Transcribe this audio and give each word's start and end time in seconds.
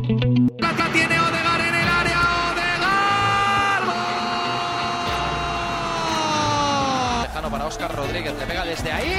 Tiene 0.00 1.18
Odegaard 1.18 1.60
en 1.60 1.74
el 1.74 1.88
área. 1.88 2.20
Odegaard. 2.52 3.84
¡Gol! 7.16 7.22
Lejano 7.22 7.50
para 7.50 7.66
Oscar 7.66 7.96
Rodríguez, 7.96 8.32
le 8.38 8.46
pega 8.46 8.64
desde 8.64 8.92
ahí. 8.92 9.12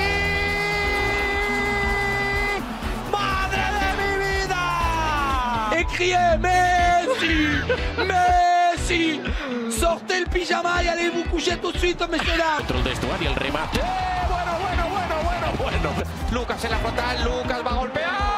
¡Madre 3.11 3.61
de 3.61 3.89
mi 3.97 5.85
criez 5.95 6.39
Messi 6.39 7.61
Messi 8.07 9.21
Sortez 9.69 10.19
le 10.21 10.27
pyjama 10.27 10.81
et 10.83 10.87
allez 10.87 11.09
vous 11.09 11.25
coucher 11.25 11.57
tout 11.57 11.73
de 11.73 11.77
suite, 11.77 11.99
messieurs 12.09 12.37
dames 12.37 12.59
Dentro 12.59 12.77
del 12.77 12.83
vestuario 12.85 13.29
el 13.31 13.35
remate. 13.35 13.79
Eh, 13.79 13.83
Bueno, 14.29 14.57
bueno, 14.61 14.87
bueno, 14.89 15.15
bueno, 15.23 15.79
bueno 15.81 16.03
Lucas 16.31 16.63
en 16.63 16.71
la 16.71 16.77
frontal, 16.77 17.23
Lucas 17.23 17.61
va 17.65 17.71
a 17.71 17.75
golpear. 17.75 18.28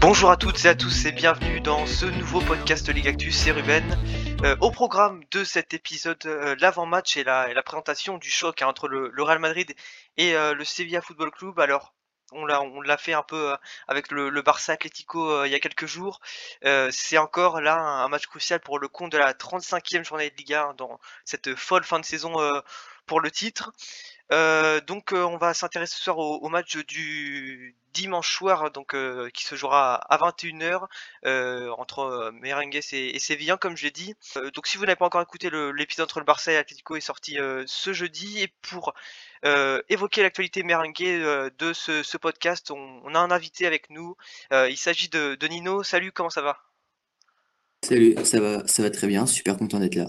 Bonjour 0.00 0.30
à 0.30 0.36
toutes 0.36 0.64
et 0.64 0.68
à 0.68 0.74
tous 0.74 1.06
et 1.06 1.12
bienvenue 1.12 1.60
dans 1.60 1.86
ce 1.86 2.06
nouveau 2.06 2.40
podcast 2.40 2.88
Ligue 2.88 3.08
Actus, 3.08 3.36
c'est 3.36 3.50
Ruben. 3.50 3.98
Euh, 4.44 4.56
au 4.60 4.70
programme 4.70 5.22
de 5.30 5.44
cet 5.44 5.74
épisode, 5.74 6.24
euh, 6.26 6.54
l'avant-match 6.60 7.16
et 7.16 7.24
la, 7.24 7.50
et 7.50 7.54
la 7.54 7.62
présentation 7.62 8.18
du 8.18 8.30
choc 8.30 8.62
hein, 8.62 8.66
entre 8.66 8.88
le, 8.88 9.10
le 9.12 9.22
Real 9.22 9.38
Madrid 9.38 9.74
et 10.16 10.34
euh, 10.34 10.54
le 10.54 10.64
Sevilla 10.64 11.00
Football 11.00 11.30
Club. 11.30 11.58
Alors, 11.58 11.94
on 12.32 12.44
l'a, 12.44 12.62
on 12.62 12.80
l'a 12.80 12.96
fait 12.96 13.12
un 13.12 13.22
peu 13.22 13.52
euh, 13.52 13.56
avec 13.86 14.10
le, 14.10 14.28
le 14.28 14.42
Barça 14.42 14.72
Atlético 14.72 15.30
euh, 15.30 15.46
il 15.46 15.52
y 15.52 15.54
a 15.54 15.60
quelques 15.60 15.86
jours. 15.86 16.20
Euh, 16.64 16.90
c'est 16.92 17.18
encore 17.18 17.60
là 17.60 17.76
un, 17.76 18.08
match 18.08 18.26
crucial 18.26 18.60
pour 18.60 18.78
le 18.78 18.88
compte 18.88 19.12
de 19.12 19.18
la 19.18 19.32
35e 19.32 20.04
journée 20.04 20.30
de 20.30 20.36
Liga 20.36 20.66
hein, 20.68 20.74
dans 20.76 20.98
cette 21.24 21.54
folle 21.54 21.84
fin 21.84 22.00
de 22.00 22.04
saison 22.04 22.34
pour 23.06 23.20
le 23.20 23.30
titre. 23.30 23.72
Euh, 24.32 24.80
donc 24.82 25.12
euh, 25.12 25.24
on 25.24 25.38
va 25.38 25.54
s'intéresser 25.54 25.96
ce 25.96 26.02
soir 26.02 26.18
au, 26.18 26.48
match 26.48 26.76
du 26.76 27.74
dimanche 27.94 28.30
soir 28.30 28.70
donc 28.70 28.94
euh, 28.94 29.30
qui 29.30 29.44
se 29.44 29.54
jouera 29.54 29.94
à 29.94 30.18
21h 30.18 30.86
euh, 31.24 31.70
entre 31.78 32.30
Merengues 32.34 32.80
et, 32.92 33.16
et 33.16 33.18
Sévillan 33.18 33.56
comme 33.56 33.76
je 33.76 33.84
l'ai 33.84 33.90
dit. 33.90 34.14
Donc 34.54 34.66
si 34.66 34.76
vous 34.76 34.84
n'avez 34.84 34.96
pas 34.96 35.06
encore 35.06 35.22
écouté 35.22 35.50
l'épisode 35.74 36.04
entre 36.04 36.18
le 36.18 36.26
Barça 36.26 36.52
et 36.52 36.56
l'Atlético 36.56 36.96
est 36.96 37.00
sorti 37.00 37.38
ce 37.66 37.92
jeudi 37.92 38.42
et 38.42 38.48
pour 38.62 38.94
évoquer 39.88 40.22
l'actualité 40.22 40.62
merengue 40.62 41.52
de 41.58 41.72
ce, 41.72 42.16
podcast, 42.16 42.70
on, 42.70 43.14
a 43.14 43.18
un 43.18 43.30
invité 43.30 43.66
avec 43.66 43.88
nous. 43.90 44.16
Il 44.50 44.76
s'agit 44.76 45.08
de, 45.08 45.36
de 45.36 45.46
Nino. 45.46 45.82
Salut, 45.82 46.12
comment 46.12 46.30
ça 46.30 46.42
va? 46.42 46.58
Salut, 47.82 48.14
ça 48.24 48.40
va, 48.40 48.66
ça 48.66 48.82
va 48.82 48.90
très 48.90 49.06
bien, 49.06 49.26
super 49.26 49.56
content 49.56 49.78
d'être 49.78 49.94
là. 49.94 50.08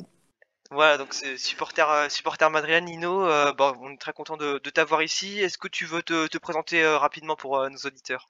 Voilà, 0.72 1.00
donc 1.00 1.16
c'est 1.16 1.36
supporter 1.38 1.90
euh, 1.90 2.10
supporter 2.10 2.50
madrilène 2.52 2.86
Nino. 2.86 3.26
euh, 3.26 3.54
bon, 3.54 3.74
on 3.82 3.92
est 3.92 3.98
très 3.98 4.14
content 4.14 4.38
de, 4.38 4.62
de 4.64 4.70
t'avoir 4.70 5.02
ici. 5.02 5.40
Est-ce 5.40 5.58
que 5.58 5.68
tu 5.68 5.86
veux 5.86 6.04
te, 6.04 6.28
te 6.28 6.38
présenter 6.38 6.84
euh, 6.84 6.98
rapidement 7.00 7.36
pour 7.36 7.58
euh, 7.58 7.70
nos 7.70 7.80
auditeurs? 7.86 8.30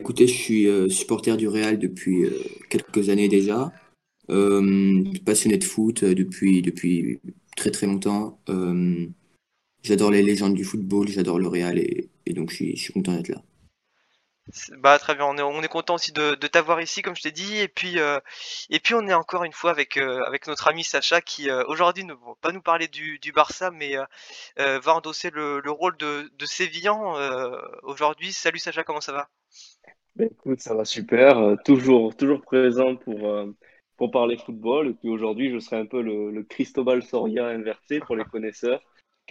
Écoutez, 0.00 0.26
je 0.26 0.34
suis 0.34 0.90
supporter 0.90 1.36
du 1.36 1.46
Real 1.46 1.78
depuis 1.78 2.28
quelques 2.68 3.08
années 3.08 3.28
déjà, 3.28 3.72
passionné 4.26 5.58
de 5.58 5.64
foot 5.64 6.02
depuis, 6.04 6.60
depuis 6.60 7.20
très 7.56 7.70
très 7.70 7.86
longtemps. 7.86 8.40
J'adore 9.84 10.10
les 10.10 10.22
légendes 10.22 10.54
du 10.54 10.64
football, 10.64 11.06
j'adore 11.06 11.38
le 11.38 11.46
Real 11.46 11.78
et, 11.78 12.10
donc 12.26 12.50
je 12.50 12.74
suis 12.74 12.92
content 12.92 13.14
d'être 13.14 13.28
là. 13.28 13.44
Bah 14.78 14.98
très 14.98 15.14
bien, 15.14 15.26
on 15.26 15.36
est, 15.38 15.42
on 15.42 15.62
est 15.62 15.68
content 15.68 15.94
aussi 15.94 16.12
de, 16.12 16.34
t'avoir 16.34 16.80
ici, 16.80 17.00
comme 17.00 17.14
je 17.14 17.22
t'ai 17.22 17.30
dit, 17.30 17.58
et 17.58 17.68
puis 17.68 18.00
euh, 18.00 18.18
et 18.70 18.80
puis 18.80 18.94
on 18.94 19.06
est 19.06 19.14
encore 19.14 19.44
une 19.44 19.52
fois 19.52 19.70
avec 19.70 19.96
euh, 19.96 20.24
avec 20.24 20.48
notre 20.48 20.66
ami 20.66 20.82
Sacha 20.82 21.20
qui 21.20 21.48
euh, 21.48 21.62
aujourd'hui 21.68 22.04
ne 22.04 22.12
va 22.12 22.34
pas 22.40 22.50
nous 22.50 22.60
parler 22.60 22.88
du, 22.88 23.20
Barça, 23.32 23.70
mais 23.70 23.94
va 24.56 24.94
endosser 24.94 25.30
le, 25.30 25.60
le 25.60 25.70
rôle 25.70 25.96
de, 25.96 26.28
Sévillan 26.44 27.14
aujourd'hui. 27.82 28.32
Salut 28.32 28.58
Sacha, 28.58 28.82
comment 28.82 29.00
ça 29.00 29.12
va? 29.12 29.28
Ben, 30.16 30.28
écoute, 30.30 30.60
ça 30.60 30.74
va 30.74 30.84
super, 30.84 31.56
toujours, 31.64 32.14
toujours 32.16 32.42
présent 32.42 32.96
pour, 32.96 33.32
pour 33.96 34.10
parler 34.10 34.36
football. 34.36 34.88
Et 34.88 34.94
puis 34.94 35.08
aujourd'hui, 35.08 35.50
je 35.50 35.60
serai 35.60 35.76
un 35.76 35.86
peu 35.86 36.02
le, 36.02 36.30
le 36.30 36.42
Cristobal 36.42 37.02
Soria 37.02 37.46
inversé 37.46 38.00
pour 38.00 38.16
les 38.16 38.24
connaisseurs. 38.24 38.82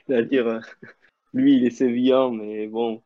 C'est-à-dire, 0.07 0.61
lui, 1.33 1.57
il 1.57 1.65
est 1.65 1.71
sévillan, 1.71 2.31
mais 2.31 2.65
bon, 2.67 3.03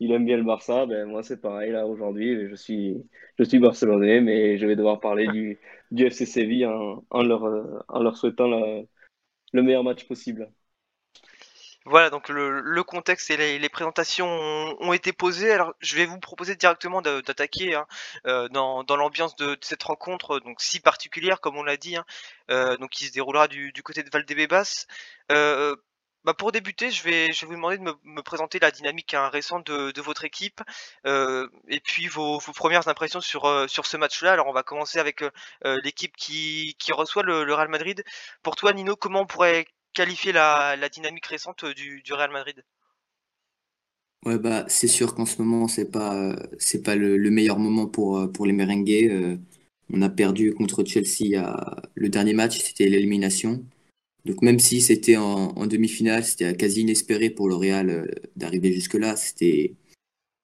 il 0.00 0.12
aime 0.12 0.24
bien 0.24 0.36
le 0.36 0.42
Barça. 0.44 0.86
Ben, 0.86 1.06
moi, 1.08 1.22
c'est 1.22 1.40
pareil, 1.40 1.72
là, 1.72 1.86
aujourd'hui, 1.86 2.48
je 2.48 2.54
suis, 2.54 2.96
je 3.38 3.44
suis 3.44 3.58
barcelonais, 3.58 4.20
mais 4.20 4.58
je 4.58 4.66
vais 4.66 4.76
devoir 4.76 5.00
parler 5.00 5.26
du, 5.28 5.58
du 5.90 6.06
FC 6.06 6.26
Séville 6.26 6.66
en, 6.66 7.22
leur, 7.22 7.42
en 7.88 8.02
leur 8.02 8.16
souhaitant 8.16 8.48
le 8.48 9.62
meilleur 9.62 9.84
match 9.84 10.06
possible. 10.06 10.50
Voilà, 11.84 12.10
donc 12.10 12.28
le, 12.28 12.60
le 12.60 12.84
contexte 12.84 13.30
et 13.30 13.58
les, 13.58 13.68
présentations 13.68 14.28
ont, 14.28 14.92
été 14.92 15.12
posées. 15.12 15.50
Alors, 15.50 15.74
je 15.80 15.96
vais 15.96 16.06
vous 16.06 16.20
proposer 16.20 16.54
directement 16.54 17.02
d'attaquer 17.02 17.74
hein, 17.74 17.86
euh, 18.26 18.48
dans, 18.50 18.84
dans 18.84 18.96
l'ambiance 18.96 19.34
de, 19.34 19.58
cette 19.60 19.82
rencontre, 19.82 20.38
donc 20.40 20.60
si 20.60 20.78
particulière, 20.78 21.40
comme 21.40 21.56
on 21.56 21.64
l'a 21.64 21.76
dit, 21.76 21.96
hein, 21.96 22.04
euh, 22.50 22.76
donc 22.76 22.90
qui 22.90 23.06
se 23.06 23.12
déroulera 23.12 23.48
du, 23.48 23.72
du 23.72 23.82
côté 23.82 24.04
de 24.04 24.10
Valdebebas. 24.10 24.86
Euh, 25.32 25.74
bah 26.24 26.34
pour 26.34 26.52
débuter, 26.52 26.90
je 26.90 27.02
vais, 27.02 27.30
vous 27.46 27.54
demander 27.54 27.78
de 27.78 27.82
me, 27.82 28.22
présenter 28.22 28.60
la 28.60 28.70
dynamique 28.70 29.12
hein, 29.14 29.28
récente 29.28 29.66
de, 29.66 30.00
votre 30.00 30.24
équipe 30.24 30.60
euh, 31.04 31.48
et 31.68 31.80
puis 31.80 32.06
vos, 32.06 32.38
premières 32.54 32.86
impressions 32.86 33.20
sur, 33.20 33.46
euh, 33.46 33.66
sur 33.66 33.86
ce 33.86 33.96
match-là. 33.96 34.32
Alors, 34.32 34.46
on 34.46 34.52
va 34.52 34.62
commencer 34.62 34.98
avec 35.00 35.22
euh, 35.22 35.80
l'équipe 35.82 36.14
qui, 36.16 36.76
reçoit 36.92 37.24
le, 37.24 37.52
Real 37.52 37.68
Madrid. 37.68 38.04
Pour 38.42 38.54
toi, 38.54 38.72
Nino, 38.72 38.94
comment 38.94 39.22
on 39.22 39.26
pourrait 39.26 39.66
qualifier 39.94 40.32
la, 40.32 40.76
dynamique 40.88 41.26
récente 41.26 41.64
du, 41.64 42.02
Real 42.10 42.30
Madrid? 42.30 42.64
Ouais, 44.24 44.38
bah, 44.38 44.64
c'est 44.68 44.86
sûr 44.86 45.16
qu'en 45.16 45.26
ce 45.26 45.42
moment, 45.42 45.66
c'est 45.66 45.90
pas, 45.90 46.36
c'est 46.58 46.84
pas 46.84 46.94
le, 46.94 47.16
le 47.16 47.30
meilleur 47.30 47.58
moment 47.58 47.86
pour, 47.88 48.46
les 48.46 48.52
merengues. 48.52 49.40
On 49.92 50.02
a 50.02 50.08
perdu 50.08 50.54
contre 50.54 50.84
Chelsea 50.84 51.42
le 51.94 52.08
dernier 52.08 52.32
match, 52.32 52.60
c'était 52.60 52.88
l'élimination. 52.88 53.64
Donc 54.24 54.42
même 54.42 54.58
si 54.58 54.80
c'était 54.80 55.16
en, 55.16 55.66
demi-finale, 55.66 56.24
c'était 56.24 56.56
quasi 56.56 56.82
inespéré 56.82 57.30
pour 57.30 57.48
le 57.48 57.54
Real 57.56 57.90
euh, 57.90 58.06
d'arriver 58.36 58.72
jusque-là. 58.72 59.16
C'était, 59.16 59.74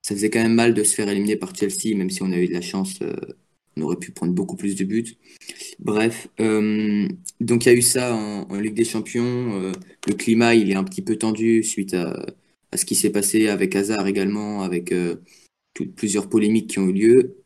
ça 0.03 0.15
faisait 0.15 0.31
quand 0.31 0.43
même 0.43 0.55
mal 0.55 0.75
de 0.75 0.83
se 0.83 0.94
faire 0.94 1.09
éliminer 1.09 1.37
par 1.37 1.55
Chelsea, 1.55 1.97
même 1.97 2.11
si 2.11 2.22
on 2.22 2.33
a 2.33 2.39
eu 2.39 2.49
de 2.49 2.55
la 2.55 2.61
chance, 2.61 2.99
euh, 3.03 3.15
on 3.77 3.83
aurait 3.83 3.97
pu 3.97 4.11
prendre 4.11 4.33
beaucoup 4.33 4.56
plus 4.56 4.75
de 4.75 4.84
buts. 4.84 5.16
Bref, 5.78 6.28
euh, 6.41 7.09
donc 7.41 7.66
il 7.66 7.69
y 7.69 7.72
a 7.72 7.75
eu 7.75 7.83
ça 7.83 8.15
en, 8.15 8.56
Ligue 8.56 8.75
des 8.75 8.84
Champions. 8.84 9.72
Le 10.06 10.15
climat, 10.15 10.55
il 10.55 10.71
est 10.71 10.75
un 10.75 10.84
petit 10.84 11.03
peu 11.03 11.16
tendu 11.16 11.62
suite 11.62 11.95
à, 11.95 12.27
ce 12.75 12.84
qui 12.84 12.97
s'est 12.97 13.10
passé 13.10 13.49
avec 13.49 13.77
Hazard 13.77 14.09
également, 14.09 14.62
avec 14.62 14.93
toutes- 15.75 15.95
plusieurs 15.95 16.28
polémiques 16.28 16.71
qui 16.71 16.81
ont 16.81 16.89
eu 16.89 16.93
lieu. 16.93 17.37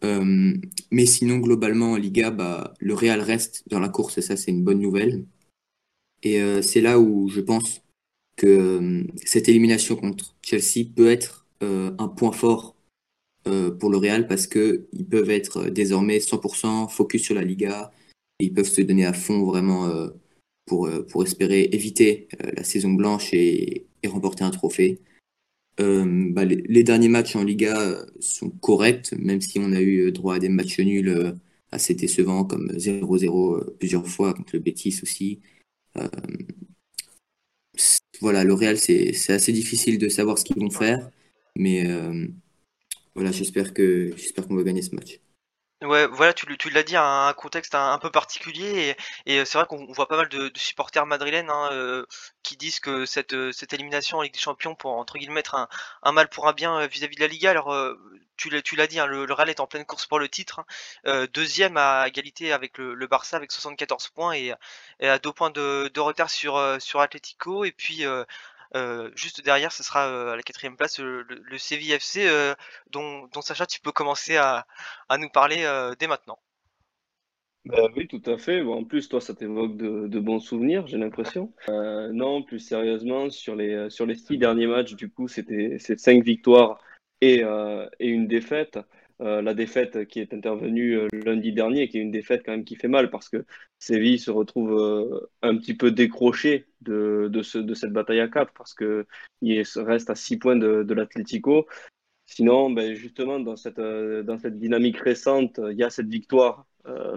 Mais 0.91 1.07
sinon, 1.07 1.37
globalement, 1.39 1.93
en 1.93 1.97
Liga, 1.97 2.31
bah, 2.31 2.73
le 2.81 2.95
Real 2.95 3.21
reste 3.21 3.65
dans 3.69 3.81
la 3.81 3.91
course 3.91 4.17
et 4.17 4.23
ça, 4.23 4.37
c'est 4.37 4.51
une 4.51 4.65
bonne 4.65 4.81
nouvelle. 4.81 5.27
Et 6.23 6.41
euh, 6.41 6.63
c'est 6.63 6.81
là 6.81 6.99
où 6.99 7.29
je 7.29 7.41
pense 7.41 7.83
que 8.37 8.47
euh, 8.47 9.05
cette 9.25 9.49
élimination 9.49 9.97
contre 9.97 10.37
Chelsea 10.43 10.87
peut 10.95 11.11
être 11.11 11.47
euh, 11.63 11.93
un 11.99 12.09
point 12.09 12.33
fort 12.33 12.77
pour 13.81 13.91
le 13.91 13.97
Real 13.97 14.29
parce 14.29 14.47
que 14.47 14.87
ils 14.93 15.05
peuvent 15.05 15.29
être 15.29 15.69
désormais 15.69 16.21
100% 16.21 16.89
focus 16.89 17.23
sur 17.25 17.35
la 17.35 17.43
Liga 17.43 17.91
et 18.39 18.45
ils 18.45 18.55
peuvent 18.55 18.69
se 18.69 18.83
donner 18.83 19.05
à 19.05 19.13
fond 19.13 19.45
vraiment 19.45 19.91
pour, 20.65 20.89
pour 21.11 21.25
espérer 21.25 21.69
éviter 21.73 22.29
la 22.57 22.63
saison 22.63 22.91
blanche 22.91 23.35
et, 23.35 23.85
et 24.05 24.07
remporter 24.07 24.45
un 24.45 24.53
trophée. 24.53 25.01
Bah, 25.77 26.45
les, 26.45 26.63
les 26.69 26.85
derniers 26.85 27.09
matchs 27.09 27.35
en 27.35 27.43
Liga 27.43 28.07
sont 28.21 28.51
corrects, 28.51 29.13
même 29.19 29.41
si 29.41 29.59
on 29.59 29.73
a 29.73 29.83
eu 29.83 30.13
droit 30.13 30.37
à 30.37 30.39
des 30.39 30.49
matchs 30.49 30.79
nuls 30.79 31.35
assez 31.73 31.95
décevants 31.95 32.45
comme 32.45 32.69
0-0 32.69 33.57
euh, 33.57 33.77
plusieurs 33.79 34.07
fois 34.07 34.35
contre 34.35 34.55
le 34.55 34.61
Betis 34.61 35.01
aussi. 35.03 35.41
Euh, 35.99 36.09
voilà, 38.21 38.45
le 38.45 38.55
Real, 38.55 38.79
c'est 38.79 39.31
assez 39.31 39.53
difficile 39.53 39.99
de 39.99 40.09
savoir 40.09 40.39
ce 40.39 40.45
qu'ils 40.45 40.61
vont 40.61 40.71
faire, 40.71 41.11
mais 41.57 41.91
euh, 41.91 42.27
voilà, 43.15 43.33
j'espère 43.33 43.75
qu'on 43.75 44.55
va 44.55 44.63
gagner 44.63 44.83
ce 44.83 44.95
match. 44.95 45.21
Ouais, 45.83 46.07
voilà, 46.07 46.33
tu, 46.33 46.47
l'as 46.71 46.83
dit, 46.85 46.97
un, 46.97 47.27
un 47.27 47.33
contexte 47.33 47.75
un, 47.75 47.99
peu 47.99 48.09
particulier 48.11 48.97
et, 49.27 49.45
c'est 49.45 49.59
vrai 49.59 49.67
qu'on 49.67 49.93
voit 49.93 50.07
pas 50.07 50.17
mal 50.17 50.29
de, 50.29 50.53
supporters 50.55 51.07
madrilènes 51.07 51.51
hein, 51.51 51.71
euh, 51.73 52.07
qui 52.45 52.57
disent 52.57 52.79
que 52.79 53.05
cette, 53.05 53.33
euh, 53.35 53.51
cette 53.51 53.73
élimination 53.73 54.19
en 54.19 54.23
Ligue 54.23 54.33
des 54.33 54.39
Champions 54.39 54.77
pour 54.77 54.93
entre 54.93 55.19
guillemets 55.19 55.43
un, 55.53 56.13
mal 56.13 56.29
pour 56.29 56.47
un 56.47 56.53
bien 56.53 56.79
euh, 56.79 56.87
vis-à-vis 56.87 57.17
de 57.17 57.21
la 57.21 57.27
Liga. 57.27 57.51
Alors 57.51 57.75
tu 58.37 58.77
l'as 58.77 58.87
dit, 58.87 59.01
hein, 59.01 59.07
le, 59.07 59.33
Real 59.33 59.51
est 59.51 59.61
en 59.61 59.67
pleine 59.67 59.85
course 59.85 60.07
pour 60.07 60.19
le 60.21 60.29
titre, 60.29 60.65
hein. 61.05 61.27
Deuxième 61.35 61.77
à 61.77 62.07
égalité 62.07 62.53
avec 62.53 62.79
le, 62.79 63.07
Barça 63.07 63.37
avec 63.37 63.51
74 63.51 64.09
points 64.11 64.35
et, 64.35 64.53
à 65.01 65.19
deux 65.19 65.33
points 65.33 65.51
de, 65.51 66.01
retard 66.01 66.31
sur 66.31 66.61
sur 66.81 67.01
Atlético 67.01 67.65
et 67.65 67.73
puis 67.73 68.05
juste 69.15 69.45
derrière, 69.45 69.73
ce 69.73 69.83
sera 69.83 70.09
euh, 70.09 70.33
à 70.33 70.37
la 70.37 70.43
quatrième 70.43 70.77
place 70.77 70.99
le, 70.99 71.23
le, 71.23 71.43
le 71.43 71.59
Séville 71.59 71.93
FC, 71.93 72.27
euh, 72.27 72.55
dont, 72.91 73.29
Sacha, 73.41 73.67
tu 73.67 73.81
peux 73.81 73.93
commencer 73.93 74.37
à, 74.37 74.67
nous 75.19 75.29
parler 75.29 75.65
euh, 75.65 75.95
dès 75.99 76.07
maintenant. 76.07 76.39
Bah 77.65 77.87
oui, 77.97 78.09
tout 78.09 78.23
à 78.27 78.39
fait. 78.39 78.61
En 78.63 78.83
plus, 78.83 79.09
toi, 79.09 79.21
ça 79.21 79.35
t'évoque 79.35 79.77
de, 79.77 80.19
bons 80.19 80.41
souvenirs, 80.41 80.87
j'ai 80.89 80.99
l'impression. 80.99 81.53
Euh, 81.69 82.11
non, 82.13 82.43
plus 82.43 82.59
sérieusement, 82.59 83.31
sur 83.31 83.55
les, 83.55 83.89
six 83.91 84.39
derniers 84.39 84.67
matchs, 84.67 84.95
du 84.95 85.09
coup, 85.09 85.29
c'était 85.29 85.79
cinq 85.79 86.25
victoires 86.25 86.81
euh, 87.23 87.89
et 88.01 88.09
une 88.09 88.27
défaite. 88.27 88.79
Euh, 89.23 89.41
la 89.41 89.55
défaite 89.55 90.07
qui 90.07 90.19
est 90.19 90.35
intervenue 90.35 90.99
euh, 90.99 91.09
lundi 91.13 91.53
dernier, 91.53 91.89
qui 91.89 91.99
est 91.99 92.01
une 92.01 92.11
défaite 92.11 92.43
quand 92.45 92.51
même 92.51 92.65
qui 92.65 92.75
fait 92.75 92.89
mal 92.89 93.09
parce 93.09 93.29
que 93.29 93.45
Séville 93.79 94.19
se 94.19 94.33
retrouve 94.33 94.73
euh, 94.73 95.31
un 95.43 95.57
petit 95.59 95.75
peu 95.75 95.93
décroché 95.93 96.67
de, 96.81 97.29
de, 97.31 97.43
ce, 97.43 97.59
de 97.59 97.73
cette 97.75 97.93
bataille 97.93 98.19
à 98.19 98.27
quatre 98.27 98.53
parce 98.55 98.75
que 98.75 99.07
il 99.41 99.63
reste 99.77 100.11
à 100.11 100.17
six 100.17 100.39
points 100.39 100.57
de, 100.57 100.93
l'Atlético. 100.93 101.67
Sinon, 102.27 102.71
ben 102.71 102.95
justement, 102.95 103.39
dans 103.39 103.57
cette, 103.57 103.81
dans 103.81 104.39
cette 104.39 104.59
dynamique 104.59 104.97
récente, 104.97 105.61
il 105.71 105.77
y 105.79 105.85
a 105.85 105.91
cette 105.91 106.09
victoire 106.09 106.67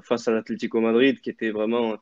face 0.04 0.28
à 0.28 0.32
l'Atlético 0.32 0.82
Madrid 0.82 1.20
qui 1.22 1.30
était 1.30 1.52
vraiment 1.52 1.98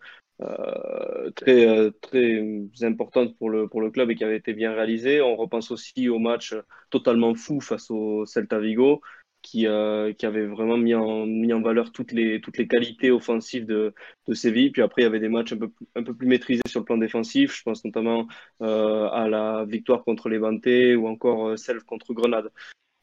très, 1.36 1.92
très 2.02 2.44
importante 2.82 3.38
pour 3.38 3.50
le, 3.50 3.68
pour 3.68 3.82
le 3.82 3.92
club 3.92 4.10
et 4.10 4.16
qui 4.16 4.24
avait 4.24 4.38
été 4.38 4.54
bien 4.54 4.74
réalisée. 4.74 5.22
On 5.22 5.36
repense 5.36 5.70
aussi 5.72 6.10
au 6.10 6.20
match 6.20 6.56
totalement 6.90 7.36
fou 7.36 7.62
face 7.62 7.92
au 7.92 8.26
Celta 8.26 8.60
Vigo 8.60 9.02
qui, 9.44 9.68
euh, 9.68 10.14
qui 10.14 10.26
avait 10.26 10.48
vraiment 10.48 10.78
mis 10.78 10.96
en, 10.96 11.28
mis 11.28 11.54
en 11.54 11.62
valeur 11.62 11.92
toutes 11.92 12.12
les, 12.12 12.42
toutes 12.42 12.58
les 12.58 12.68
qualités 12.68 13.12
offensives 13.12 13.66
de, 13.68 13.94
de 14.28 14.34
Séville. 14.34 14.72
Puis 14.72 14.82
après, 14.82 15.04
il 15.04 15.06
y 15.06 15.08
avait 15.08 15.20
des 15.20 15.30
matchs 15.30 15.54
un 15.54 15.58
peu, 15.58 15.72
un 15.96 16.04
peu 16.04 16.16
plus 16.16 16.28
maîtrisés 16.28 16.62
sur 16.68 16.80
le 16.80 16.86
plan 16.86 16.98
défensif. 16.98 17.56
Je 17.56 17.64
pense 17.64 17.86
notamment 17.86 18.28
euh, 18.62 19.10
à 19.10 19.28
la 19.28 19.66
victoire 19.66 20.04
contre 20.04 20.30
Levante 20.30 20.66
ou 20.98 21.08
encore 21.08 21.50
euh, 21.50 21.58
celle 21.58 21.84
contre 21.84 22.14
Grenade. 22.14 22.50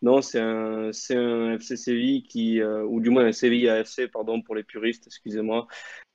Non, 0.02 0.22
c'est 0.22 0.40
un, 0.40 0.92
c'est 0.92 1.14
un 1.16 1.54
FC 1.54 1.76
Séville 1.76 2.22
qui, 2.22 2.62
ou 2.62 3.00
du 3.02 3.10
moins 3.10 3.26
un 3.26 3.32
Séville 3.32 3.68
AFC, 3.68 4.10
pardon 4.10 4.40
pour 4.40 4.54
les 4.54 4.62
puristes, 4.64 5.06
excusez-moi, 5.06 5.66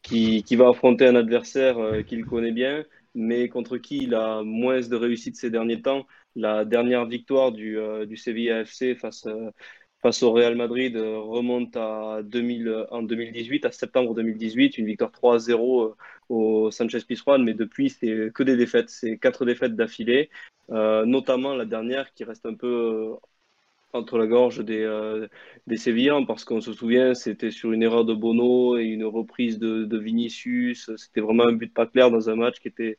qui, 0.02 0.42
qui 0.44 0.56
va 0.56 0.70
affronter 0.70 1.06
un 1.06 1.16
adversaire 1.16 1.78
qu'il 2.08 2.26
connaît 2.26 2.52
bien, 2.52 2.84
mais 3.14 3.48
contre 3.48 3.78
qui 3.78 4.00
il 4.00 4.16
a 4.16 4.42
moins 4.44 4.82
de 4.82 4.96
réussite 4.96 5.36
ces 5.36 5.52
derniers 5.52 5.84
temps. 5.84 6.08
La 6.36 6.66
dernière 6.66 7.06
victoire 7.06 7.54
du, 7.54 7.80
euh, 7.80 8.06
du 8.06 8.18
Séville 8.18 8.52
AFC 8.52 8.96
face, 9.00 9.26
face 10.06 10.22
au 10.22 10.32
Real 10.34 10.56
Madrid 10.56 10.96
euh, 10.98 11.18
remonte 11.20 11.76
à 11.76 12.22
2000, 12.24 12.86
en 12.92 13.02
2018, 13.02 13.66
à 13.66 13.72
septembre 13.72 14.14
2018, 14.14 14.78
une 14.78 14.86
victoire 14.86 15.10
3-0 15.12 15.84
euh, 15.84 15.96
au 16.30 16.70
Sanchez 16.70 17.00
Pizjuan, 17.08 17.40
mais 17.44 17.56
depuis 17.56 17.90
c'est 17.90 18.32
que 18.32 18.44
des 18.44 18.56
défaites, 18.56 18.90
c'est 18.92 19.18
quatre 19.18 19.46
défaites 19.46 19.76
d'affilée, 19.76 20.30
euh, 20.70 21.06
notamment 21.06 21.56
la 21.56 21.66
dernière 21.66 22.14
qui 22.14 22.24
reste 22.24 22.46
un 22.46 22.54
peu 22.54 23.16
entre 23.96 24.18
la 24.18 24.28
gorge 24.28 24.64
des, 24.64 24.82
euh, 24.82 25.28
des 25.68 25.78
Sévillans 25.78 26.26
parce 26.26 26.44
qu'on 26.44 26.62
se 26.62 26.74
souvient, 26.74 27.14
c'était 27.14 27.52
sur 27.52 27.72
une 27.72 27.84
erreur 27.84 28.06
de 28.06 28.14
Bono 28.14 28.78
et 28.78 28.84
une 28.84 29.06
reprise 29.06 29.58
de, 29.58 29.86
de 29.86 29.98
Vinicius. 29.98 30.92
C'était 30.98 31.22
vraiment 31.22 31.48
un 31.48 31.54
but 31.54 31.74
pas 31.74 31.88
clair 31.88 32.12
dans 32.12 32.30
un 32.30 32.36
match 32.36 32.60
qui 32.60 32.68
était 32.68 32.98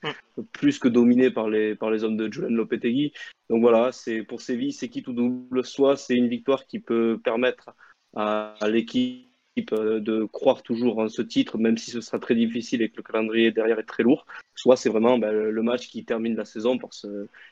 plus 0.53 0.79
que 0.79 0.89
dominé 0.89 1.31
par 1.31 1.49
les, 1.49 1.75
par 1.75 1.91
les 1.91 2.05
hommes 2.05 2.17
de 2.17 2.33
Julian 2.33 2.51
Lopetegui. 2.51 3.13
Donc 3.51 3.61
voilà, 3.61 3.93
c'est 3.93 4.23
pour 4.23 4.41
Séville, 4.41 4.73
c'est 4.73 4.89
qui 4.89 5.03
tout 5.03 5.13
double. 5.13 5.65
Soit 5.65 5.97
c'est 5.97 6.15
une 6.15 6.29
victoire 6.29 6.67
qui 6.67 6.81
peut 6.81 7.21
permettre 7.23 7.71
à, 8.15 8.55
à 8.61 8.69
l'équipe 8.69 9.27
euh, 9.73 10.01
de 10.01 10.25
croire 10.25 10.63
toujours 10.63 10.99
en 10.99 11.09
ce 11.09 11.23
titre, 11.23 11.59
même 11.59 11.79
si 11.79 11.91
ce 11.91 12.01
sera 12.01 12.19
très 12.19 12.35
difficile 12.35 12.83
et 12.83 12.89
que 12.89 12.97
le 12.97 13.03
calendrier 13.03 13.53
derrière 13.53 13.79
est 13.79 13.85
très 13.85 14.03
lourd. 14.03 14.27
Soit 14.55 14.77
c'est 14.77 14.91
vraiment 14.91 15.19
ben, 15.19 15.33
le 15.33 15.63
match 15.63 15.89
qui 15.89 16.05
termine 16.05 16.37
la 16.37 16.45
saison 16.45 16.79
parce 16.79 17.07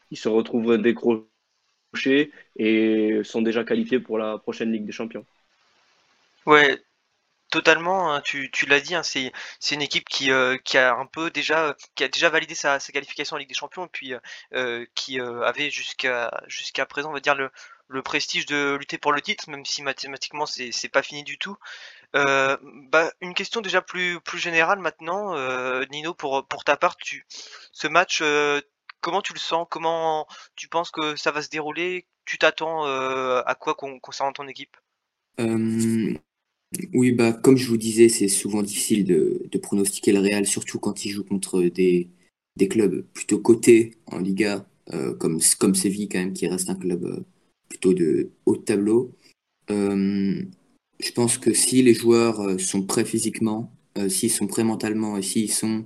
qu'ils 0.09 0.19
se 0.19 0.29
retrouvent 0.29 0.79
décrochés 0.79 1.25
et 2.57 3.21
sont 3.25 3.43
déjà 3.43 3.65
qualifiés 3.65 4.01
pour 4.01 4.19
la 4.19 4.39
prochaine 4.39 4.73
Ligue 4.73 4.87
des 4.87 4.93
Champions. 4.93 5.25
Ouais, 6.47 6.79
totalement. 7.51 8.13
hein, 8.13 8.21
tu, 8.21 8.51
tu 8.51 8.67
l'as 8.67 8.81
dit, 8.81 8.95
hein, 8.95 9.03
c'est 9.03 9.33
une 9.73 9.83
équipe 9.83 10.09
qui 10.09 10.31
euh, 10.31 10.57
qui 10.65 10.77
a 10.79 10.95
un 10.95 11.07
peu 11.07 11.31
déjà 11.31 11.75
qui 11.95 12.05
a 12.05 12.09
déjà 12.09 12.29
validé 12.29 12.55
sa, 12.55 12.81
sa 12.81 12.93
qualification 12.93 13.37
en 13.37 13.39
Ligue 13.39 13.49
des 13.49 13.55
Champions 13.55 13.87
et 13.87 13.91
puis 13.93 14.15
euh, 14.55 14.85
qui 14.95 15.21
euh, 15.21 15.43
avait 15.43 15.71
jusqu'à 15.71 16.31
jusqu'à 16.47 16.87
présent, 16.87 17.11
on 17.11 17.15
va 17.15 17.21
dire 17.21 17.35
le 17.35 17.51
le 17.89 18.03
prestige 18.03 18.47
de 18.47 18.77
lutter 18.77 18.99
pour 18.99 19.13
le 19.13 19.21
titre, 19.21 19.49
même 19.51 19.65
si 19.65 19.83
mathématiquement 19.83 20.47
c'est 20.47 20.73
c'est 20.73 20.89
pas 20.89 21.03
fini 21.03 21.23
du 21.23 21.39
tout. 21.39 21.57
Bah, 22.13 23.11
une 23.21 23.35
question 23.35 23.61
déjà 23.61 23.83
plus 23.83 24.21
plus 24.21 24.39
générale 24.39 24.79
maintenant, 24.79 25.35
Nino, 25.91 26.15
pour 26.15 26.47
pour 26.47 26.65
ta 26.65 26.77
part, 26.77 26.97
tu 26.97 27.27
ce 27.73 27.89
match, 27.89 28.23
comment 29.05 29.21
tu 29.21 29.35
le 29.35 29.39
sens? 29.39 29.67
Comment 29.71 30.27
tu 30.57 30.69
penses 30.69 30.91
que 30.91 31.15
ça 31.15 31.31
va 31.31 31.43
se 31.43 31.51
dérouler? 31.51 32.07
Tu 32.25 32.39
t'attends 32.39 32.87
euh, 32.87 33.43
à 33.45 33.55
quoi 33.55 33.75
con- 33.75 34.01
concernant 34.01 34.33
ton 34.33 34.49
équipe? 34.49 34.77
Oui, 36.95 37.13
bah, 37.13 37.33
comme 37.33 37.57
je 37.57 37.69
vous 37.69 37.77
disais, 37.77 38.09
c'est 38.09 38.29
souvent 38.29 38.63
difficile 38.63 39.05
de, 39.05 39.59
pronostiquer 39.63 40.13
le 40.13 40.21
Real, 40.21 40.47
surtout 40.47 40.79
quand 40.81 41.05
il 41.05 41.11
joue 41.11 41.23
contre 41.23 41.63
des, 41.63 42.09
clubs 42.69 43.03
plutôt 43.13 43.39
cotés 43.39 43.99
en 44.07 44.19
Liga, 44.19 44.67
euh, 44.95 45.15
comme, 45.15 45.39
comme 45.59 45.75
Séville, 45.75 46.09
quand 46.09 46.19
même, 46.19 46.33
qui 46.33 46.49
reste 46.49 46.71
un 46.71 46.75
club 46.75 47.05
euh, 47.05 47.25
plutôt 47.69 47.93
de 47.93 48.31
haut 48.47 48.57
de 48.57 48.63
tableau. 48.63 49.15
Je 49.69 51.11
pense 51.15 51.37
que 51.37 51.53
si 51.53 51.83
les 51.83 51.93
joueurs 51.93 52.59
sont 52.59 52.83
prêts 52.83 53.05
physiquement, 53.05 53.71
s'ils 54.09 54.31
sont 54.31 54.47
prêts 54.47 54.65
mentalement 54.65 55.19
et 55.19 55.23
s'ils 55.23 55.53
sont 55.53 55.85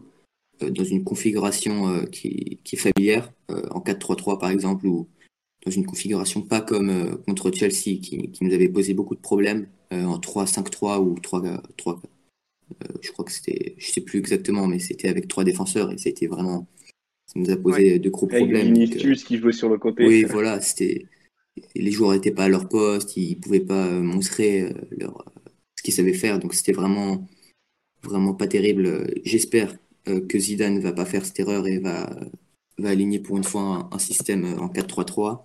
dans 0.60 0.84
une 0.84 1.04
configuration 1.04 1.88
euh, 1.88 2.04
qui, 2.06 2.58
qui 2.64 2.76
est 2.76 2.78
familière, 2.78 3.32
euh, 3.50 3.62
en 3.70 3.80
4-3-3 3.80 4.38
par 4.38 4.50
exemple, 4.50 4.86
ou 4.86 5.08
dans 5.64 5.70
une 5.70 5.86
configuration 5.86 6.42
pas 6.42 6.60
comme 6.60 6.90
euh, 6.90 7.16
contre 7.26 7.50
Chelsea 7.52 7.98
qui, 8.00 8.30
qui 8.32 8.44
nous 8.44 8.52
avait 8.52 8.68
posé 8.68 8.94
beaucoup 8.94 9.14
de 9.14 9.20
problèmes 9.20 9.68
euh, 9.92 10.04
en 10.04 10.18
3-5-3 10.18 11.00
ou 11.00 11.18
3, 11.18 11.42
3 11.76 12.00
euh, 12.82 12.86
je 13.00 13.10
crois 13.12 13.24
que 13.24 13.32
c'était, 13.32 13.74
je 13.78 13.90
sais 13.90 14.00
plus 14.02 14.18
exactement, 14.18 14.66
mais 14.66 14.78
c'était 14.78 15.08
avec 15.08 15.26
trois 15.28 15.44
défenseurs 15.44 15.90
et 15.90 15.98
c'était 15.98 16.26
vraiment, 16.26 16.66
ça 17.26 17.40
nous 17.40 17.50
a 17.50 17.56
posé 17.56 17.98
de 17.98 18.10
gros 18.10 18.26
Avec 18.26 18.38
problèmes. 18.42 18.68
euh, 18.68 18.72
Vinicius 18.72 19.24
qui 19.24 19.38
jouait 19.38 19.52
sur 19.52 19.68
le 19.68 19.78
côté. 19.78 20.06
oui, 20.06 20.24
voilà, 20.24 20.60
c'était, 20.60 21.06
les 21.74 21.90
joueurs 21.90 22.12
n'étaient 22.12 22.30
pas 22.30 22.44
à 22.44 22.48
leur 22.48 22.68
poste, 22.68 23.16
ils 23.16 23.36
pouvaient 23.36 23.60
pas 23.60 23.86
euh, 23.86 24.02
montrer 24.02 24.62
euh, 24.62 24.72
leur, 24.98 25.24
ce 25.76 25.82
qu'ils 25.82 25.94
savaient 25.94 26.12
faire, 26.12 26.38
donc 26.38 26.54
c'était 26.54 26.72
vraiment, 26.72 27.26
vraiment 28.02 28.34
pas 28.34 28.46
terrible. 28.46 28.86
Euh, 28.86 29.06
J'espère 29.24 29.72
euh, 29.72 29.76
que 30.28 30.38
Zidane 30.38 30.80
va 30.80 30.92
pas 30.92 31.04
faire 31.04 31.24
cette 31.24 31.40
erreur 31.40 31.66
et 31.66 31.78
va, 31.78 32.08
aligner 32.84 33.18
pour 33.18 33.36
une 33.36 33.44
fois 33.44 33.88
un, 33.90 33.98
système 33.98 34.44
euh, 34.44 34.58
en 34.58 34.68
4-3-3. 34.68 35.44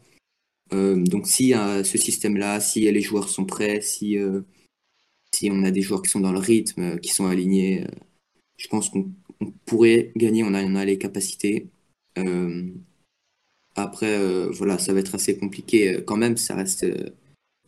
Euh, 0.74 0.96
donc 1.04 1.28
si 1.28 1.54
euh, 1.54 1.84
ce 1.84 1.98
système-là, 1.98 2.60
si 2.60 2.90
les 2.92 3.02
joueurs 3.02 3.30
sont 3.30 3.46
prêts, 3.46 3.82
si, 3.82 4.18
euh, 4.18 4.42
on 5.44 5.64
a 5.64 5.72
des 5.72 5.82
joueurs 5.82 6.02
qui 6.02 6.10
sont 6.10 6.20
dans 6.20 6.32
le 6.32 6.40
rythme, 6.40 6.82
euh, 6.82 6.98
qui 6.98 7.10
sont 7.10 7.26
alignés, 7.26 7.84
euh, 7.84 7.88
je 8.58 8.68
pense 8.68 8.90
qu'on 8.90 9.12
on 9.42 9.52
pourrait 9.66 10.12
gagner, 10.16 10.44
on 10.44 10.54
a, 10.54 10.86
les 10.86 10.98
capacités. 10.98 11.68
Euh, 12.18 12.72
après, 13.76 14.18
euh, 14.18 14.50
voilà, 14.52 14.78
ça 14.78 14.94
va 14.94 15.00
être 15.00 15.16
assez 15.16 15.38
compliqué 15.38 15.96
euh, 15.96 16.02
quand 16.02 16.18
même, 16.18 16.38
ça 16.38 16.56
reste 16.56 16.84
euh, 16.84 17.10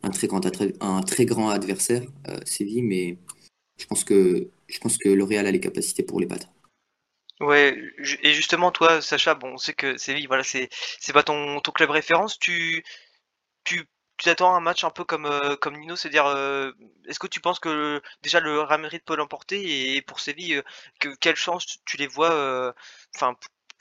un 0.02 0.10
très 0.10 0.28
grand, 0.28 1.48
adversaire, 1.50 2.02
euh, 2.28 2.38
Séville, 2.44 2.82
mais 2.82 3.18
je 3.78 3.86
pense 3.86 4.04
que, 4.04 4.48
je 4.68 4.78
pense 4.78 4.98
que 4.98 5.08
le 5.08 5.24
Real 5.24 5.46
a 5.46 5.50
les 5.50 5.60
capacités 5.60 6.02
pour 6.02 6.20
les 6.20 6.26
battre. 6.26 6.48
Ouais, 7.40 7.76
et 8.22 8.32
justement 8.32 8.72
toi, 8.72 9.02
Sacha, 9.02 9.34
bon, 9.34 9.52
on 9.54 9.56
sait 9.58 9.74
que 9.74 9.98
Séville, 9.98 10.26
voilà, 10.26 10.42
c'est 10.42 10.70
pas 11.12 11.22
ton 11.22 11.60
club 11.60 11.90
référence. 11.90 12.38
Tu 12.38 12.82
tu 13.64 13.86
tu 14.16 14.24
t'attends 14.24 14.54
à 14.54 14.56
un 14.56 14.60
match 14.60 14.84
un 14.84 14.90
peu 14.90 15.04
comme 15.04 15.26
euh, 15.26 15.56
Nino, 15.72 15.96
c'est-à-dire, 15.96 16.26
euh, 16.26 16.72
est-ce 17.06 17.18
que 17.18 17.26
tu 17.26 17.40
penses 17.40 17.58
que 17.58 18.00
déjà 18.22 18.40
le 18.40 18.60
Real 18.62 18.88
peut 19.04 19.16
l'emporter 19.16 19.94
et 19.96 20.02
pour 20.02 20.20
Séville, 20.20 20.56
euh, 20.56 20.62
que 21.00 21.10
quelle 21.20 21.36
chance 21.36 21.78
tu 21.84 21.96
les 21.98 22.06
vois, 22.06 22.74
enfin, 23.14 23.36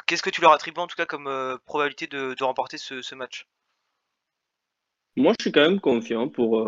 qu'est-ce 0.05 0.23
que 0.23 0.29
tu 0.29 0.41
leur 0.41 0.51
attribues 0.51 0.81
en 0.81 0.87
tout 0.87 0.97
cas 0.97 1.05
comme 1.05 1.59
probabilité 1.65 2.07
de 2.07 2.43
remporter 2.43 2.77
ce 2.77 3.15
match? 3.15 3.47
Moi, 5.15 5.33
je 5.39 5.43
suis 5.43 5.51
quand 5.53 5.61
même 5.61 5.79
confiant 5.79 6.27
pour, 6.27 6.67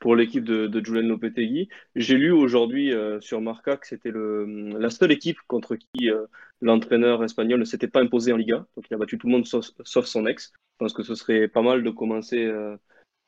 pour 0.00 0.14
l'équipe 0.16 0.44
de, 0.44 0.66
de 0.66 0.84
Julian 0.84 1.08
Lopetegui. 1.08 1.68
J'ai 1.94 2.16
lu 2.16 2.30
aujourd'hui 2.30 2.92
euh, 2.92 3.20
sur 3.20 3.40
Marca 3.40 3.76
que 3.76 3.86
c'était 3.86 4.10
le, 4.10 4.70
la 4.78 4.90
seule 4.90 5.12
équipe 5.12 5.38
contre 5.46 5.76
qui 5.76 6.10
euh, 6.10 6.24
l'entraîneur 6.60 7.24
espagnol 7.24 7.60
ne 7.60 7.64
s'était 7.64 7.88
pas 7.88 8.00
imposé 8.00 8.32
en 8.32 8.36
Liga. 8.36 8.66
Donc, 8.76 8.86
il 8.90 8.94
a 8.94 8.98
battu 8.98 9.18
tout 9.18 9.26
le 9.26 9.32
monde 9.32 9.46
sauf, 9.46 9.70
sauf 9.84 10.06
son 10.06 10.26
ex. 10.26 10.52
Je 10.54 10.84
pense 10.84 10.92
que 10.92 11.02
ce 11.02 11.14
serait 11.14 11.48
pas 11.48 11.62
mal 11.62 11.82
de 11.82 11.90
commencer, 11.90 12.44
euh, 12.44 12.76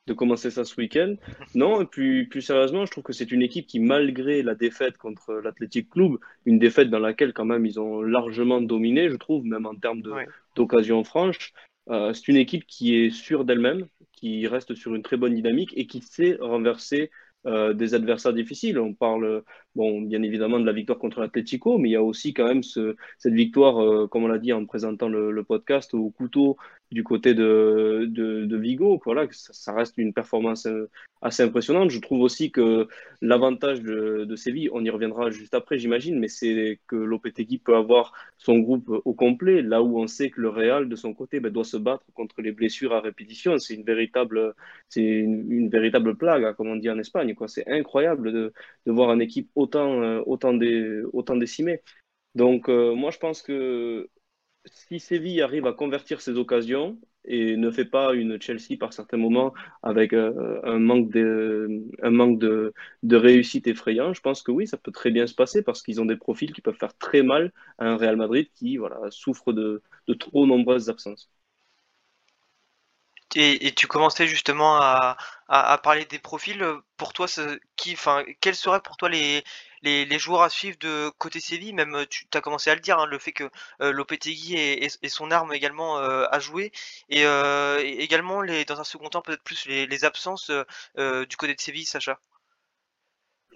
de 0.05 0.13
commencer 0.13 0.51
ça 0.51 0.63
ce 0.63 0.79
week-end. 0.79 1.15
Non, 1.55 1.81
et 1.81 1.85
puis 1.85 2.25
plus 2.27 2.41
sérieusement, 2.41 2.85
je 2.85 2.91
trouve 2.91 3.03
que 3.03 3.13
c'est 3.13 3.31
une 3.31 3.41
équipe 3.41 3.65
qui, 3.65 3.79
malgré 3.79 4.43
la 4.43 4.53
défaite 4.55 4.97
contre 4.97 5.33
l'Athletic 5.43 5.89
Club, 5.89 6.17
une 6.45 6.59
défaite 6.59 6.89
dans 6.91 6.99
laquelle 6.99 7.33
quand 7.33 7.45
même 7.45 7.65
ils 7.65 7.79
ont 7.79 8.01
largement 8.01 8.61
dominé, 8.61 9.09
je 9.09 9.15
trouve, 9.15 9.43
même 9.45 9.65
en 9.65 9.75
termes 9.75 10.01
de, 10.01 10.11
Ouais. 10.11 10.27
d'occasion 10.55 11.03
franche, 11.03 11.53
euh, 11.89 12.13
c'est 12.13 12.27
une 12.27 12.37
équipe 12.37 12.65
qui 12.67 12.95
est 12.95 13.09
sûre 13.09 13.45
d'elle-même, 13.45 13.87
qui 14.19 14.47
reste 14.47 14.75
sur 14.75 14.95
une 14.95 15.03
très 15.03 15.17
bonne 15.17 15.35
dynamique 15.35 15.73
et 15.75 15.87
qui 15.87 16.01
sait 16.01 16.37
renverser 16.41 17.11
euh, 17.45 17.73
des 17.73 17.93
adversaires 17.93 18.33
difficiles. 18.33 18.79
On 18.79 18.93
parle 18.93 19.43
bon, 19.79 20.01
bien 20.01 20.21
évidemment 20.23 20.59
de 20.59 20.65
la 20.65 20.73
victoire 20.73 20.99
contre 20.99 21.21
l'Atlético, 21.21 21.77
mais 21.77 21.89
il 21.89 21.93
y 21.93 21.95
a 21.95 22.03
aussi 22.03 22.33
quand 22.33 22.45
même 22.45 22.63
ce, 22.63 22.95
cette 23.17 23.33
victoire, 23.33 24.09
comme 24.09 24.25
on 24.25 24.27
l'a 24.27 24.37
dit 24.37 24.53
en 24.53 24.65
présentant 24.65 25.07
le, 25.07 25.43
podcast, 25.43 25.93
au 25.93 26.09
couteau 26.09 26.57
du 26.91 27.03
côté 27.03 27.33
de, 27.33 28.05
de, 28.09 28.45
de 28.45 28.57
Vigo. 28.57 28.99
Voilà, 29.05 29.27
ça, 29.31 29.73
reste 29.73 29.97
une 29.97 30.13
performance 30.13 30.67
assez 31.21 31.43
impressionnante. 31.43 31.89
Je 31.89 31.99
trouve 31.99 32.21
aussi 32.21 32.51
que 32.51 32.87
l'avantage 33.21 33.81
de, 33.81 34.35
Séville, 34.35 34.69
on 34.71 34.83
y 34.83 34.89
reviendra 34.89 35.29
juste 35.31 35.53
après, 35.53 35.77
j'imagine, 35.77 36.19
mais 36.19 36.27
c'est 36.27 36.79
que 36.87 36.95
Lopetegui 36.95 37.57
peut 37.57 37.75
avoir 37.75 38.13
son 38.37 38.59
groupe 38.59 38.89
au 39.03 39.13
complet, 39.13 39.61
là 39.61 39.81
où 39.81 39.99
on 39.99 40.07
sait 40.07 40.29
que 40.29 40.41
le 40.41 40.49
Real, 40.49 40.87
de 40.87 40.95
son 40.95 41.13
côté, 41.13 41.39
ben, 41.39 41.51
doit 41.51 41.63
se 41.63 41.77
battre 41.77 42.05
contre 42.13 42.41
les 42.41 42.51
blessures 42.51 42.93
à 42.93 43.01
répétition. 43.01 43.57
C'est 43.57 43.75
une 43.75 43.83
véritable, 43.83 44.53
c'est 44.87 45.01
une, 45.01 45.69
véritable 45.69 46.15
plague, 46.15 46.43
hein, 46.45 46.53
comme 46.53 46.69
on 46.69 46.75
dit 46.75 46.89
en 46.89 46.99
Espagne. 46.99 47.35
C'est 47.47 47.67
incroyable 47.67 48.31
de, 48.31 48.53
de, 48.85 48.91
voir 48.91 49.11
une 49.11 49.21
équipe 49.21 49.49
autant, 49.55 49.68
euh, 49.77 50.23
autant, 50.25 50.57
autant 51.13 51.35
décimée. 51.35 51.81
Donc, 52.35 52.69
euh, 52.69 52.93
moi, 52.95 53.11
je 53.11 53.17
pense 53.17 53.41
que 53.41 54.09
si 54.65 54.99
Séville 54.99 55.41
arrive 55.41 55.67
à 55.67 55.73
convertir 55.73 56.21
ses 56.21 56.37
occasions 56.37 56.99
et 57.25 57.57
ne 57.57 57.71
fait 57.71 57.85
pas 57.85 58.13
une 58.13 58.41
Chelsea 58.41 58.77
par 58.79 58.93
certains 58.93 59.17
moments 59.17 59.53
avec 59.83 60.13
euh, 60.13 60.59
un 60.63 60.79
manque, 60.79 61.09
de, 61.09 61.83
un 62.01 62.11
manque 62.11 62.39
de, 62.39 62.73
de, 63.03 63.15
réussite 63.15 63.67
effrayant, 63.67 64.13
je 64.13 64.21
pense 64.21 64.41
que 64.43 64.51
oui, 64.51 64.67
ça 64.67 64.77
peut 64.77 64.91
très 64.91 65.11
bien 65.11 65.27
se 65.27 65.35
passer 65.35 65.63
parce 65.63 65.81
qu'ils 65.83 66.01
ont 66.01 66.05
des 66.05 66.17
profils 66.17 66.53
qui 66.53 66.61
peuvent 66.61 66.77
faire 66.77 66.97
très 66.97 67.23
mal 67.23 67.51
à 67.77 67.87
un 67.87 67.97
Real 67.97 68.15
Madrid 68.17 68.47
qui 68.55 68.77
voilà, 68.77 68.99
souffre 69.11 69.53
de, 69.53 69.81
de 70.07 70.13
trop 70.13 70.45
nombreuses 70.45 70.89
absences. 70.89 71.29
Et, 73.35 73.71
tu 73.75 73.87
commençais 73.87 74.27
justement 74.27 74.77
à, 74.77 75.17
à, 75.49 75.77
parler 75.79 76.05
des 76.05 76.19
profils. 76.19 76.63
Pour 76.97 77.13
toi, 77.13 77.27
qui, 77.75 77.93
enfin, 77.93 78.23
quels 78.39 78.55
seraient 78.55 78.81
pour 78.81 78.97
toi 78.97 79.09
les, 79.09 79.43
les, 79.81 80.19
joueurs 80.19 80.43
à 80.43 80.49
suivre 80.49 80.77
de 80.79 81.09
côté 81.17 81.39
Séville? 81.39 81.73
Même 81.73 82.05
tu 82.09 82.25
as 82.33 82.41
commencé 82.41 82.69
à 82.69 82.75
le 82.75 82.81
dire, 82.81 82.99
hein, 82.99 83.07
le 83.07 83.17
fait 83.19 83.31
que 83.31 83.49
euh, 83.81 83.91
Lopetegui 83.91 84.55
et, 84.55 84.89
son 85.09 85.31
arme 85.31 85.53
également 85.53 85.99
euh, 85.99 86.25
à 86.31 86.39
jouer, 86.39 86.71
et, 87.09 87.25
euh, 87.25 87.79
et, 87.81 88.01
également 88.03 88.41
les, 88.41 88.63
dans 88.65 88.79
un 88.79 88.83
second 88.83 89.09
temps 89.09 89.21
peut-être 89.21 89.43
plus 89.43 89.65
les, 89.67 90.05
absences 90.05 90.51
euh, 90.97 91.25
du 91.25 91.35
côté 91.35 91.55
de 91.55 91.59
Séville, 91.59 91.85
Sacha. 91.85 92.19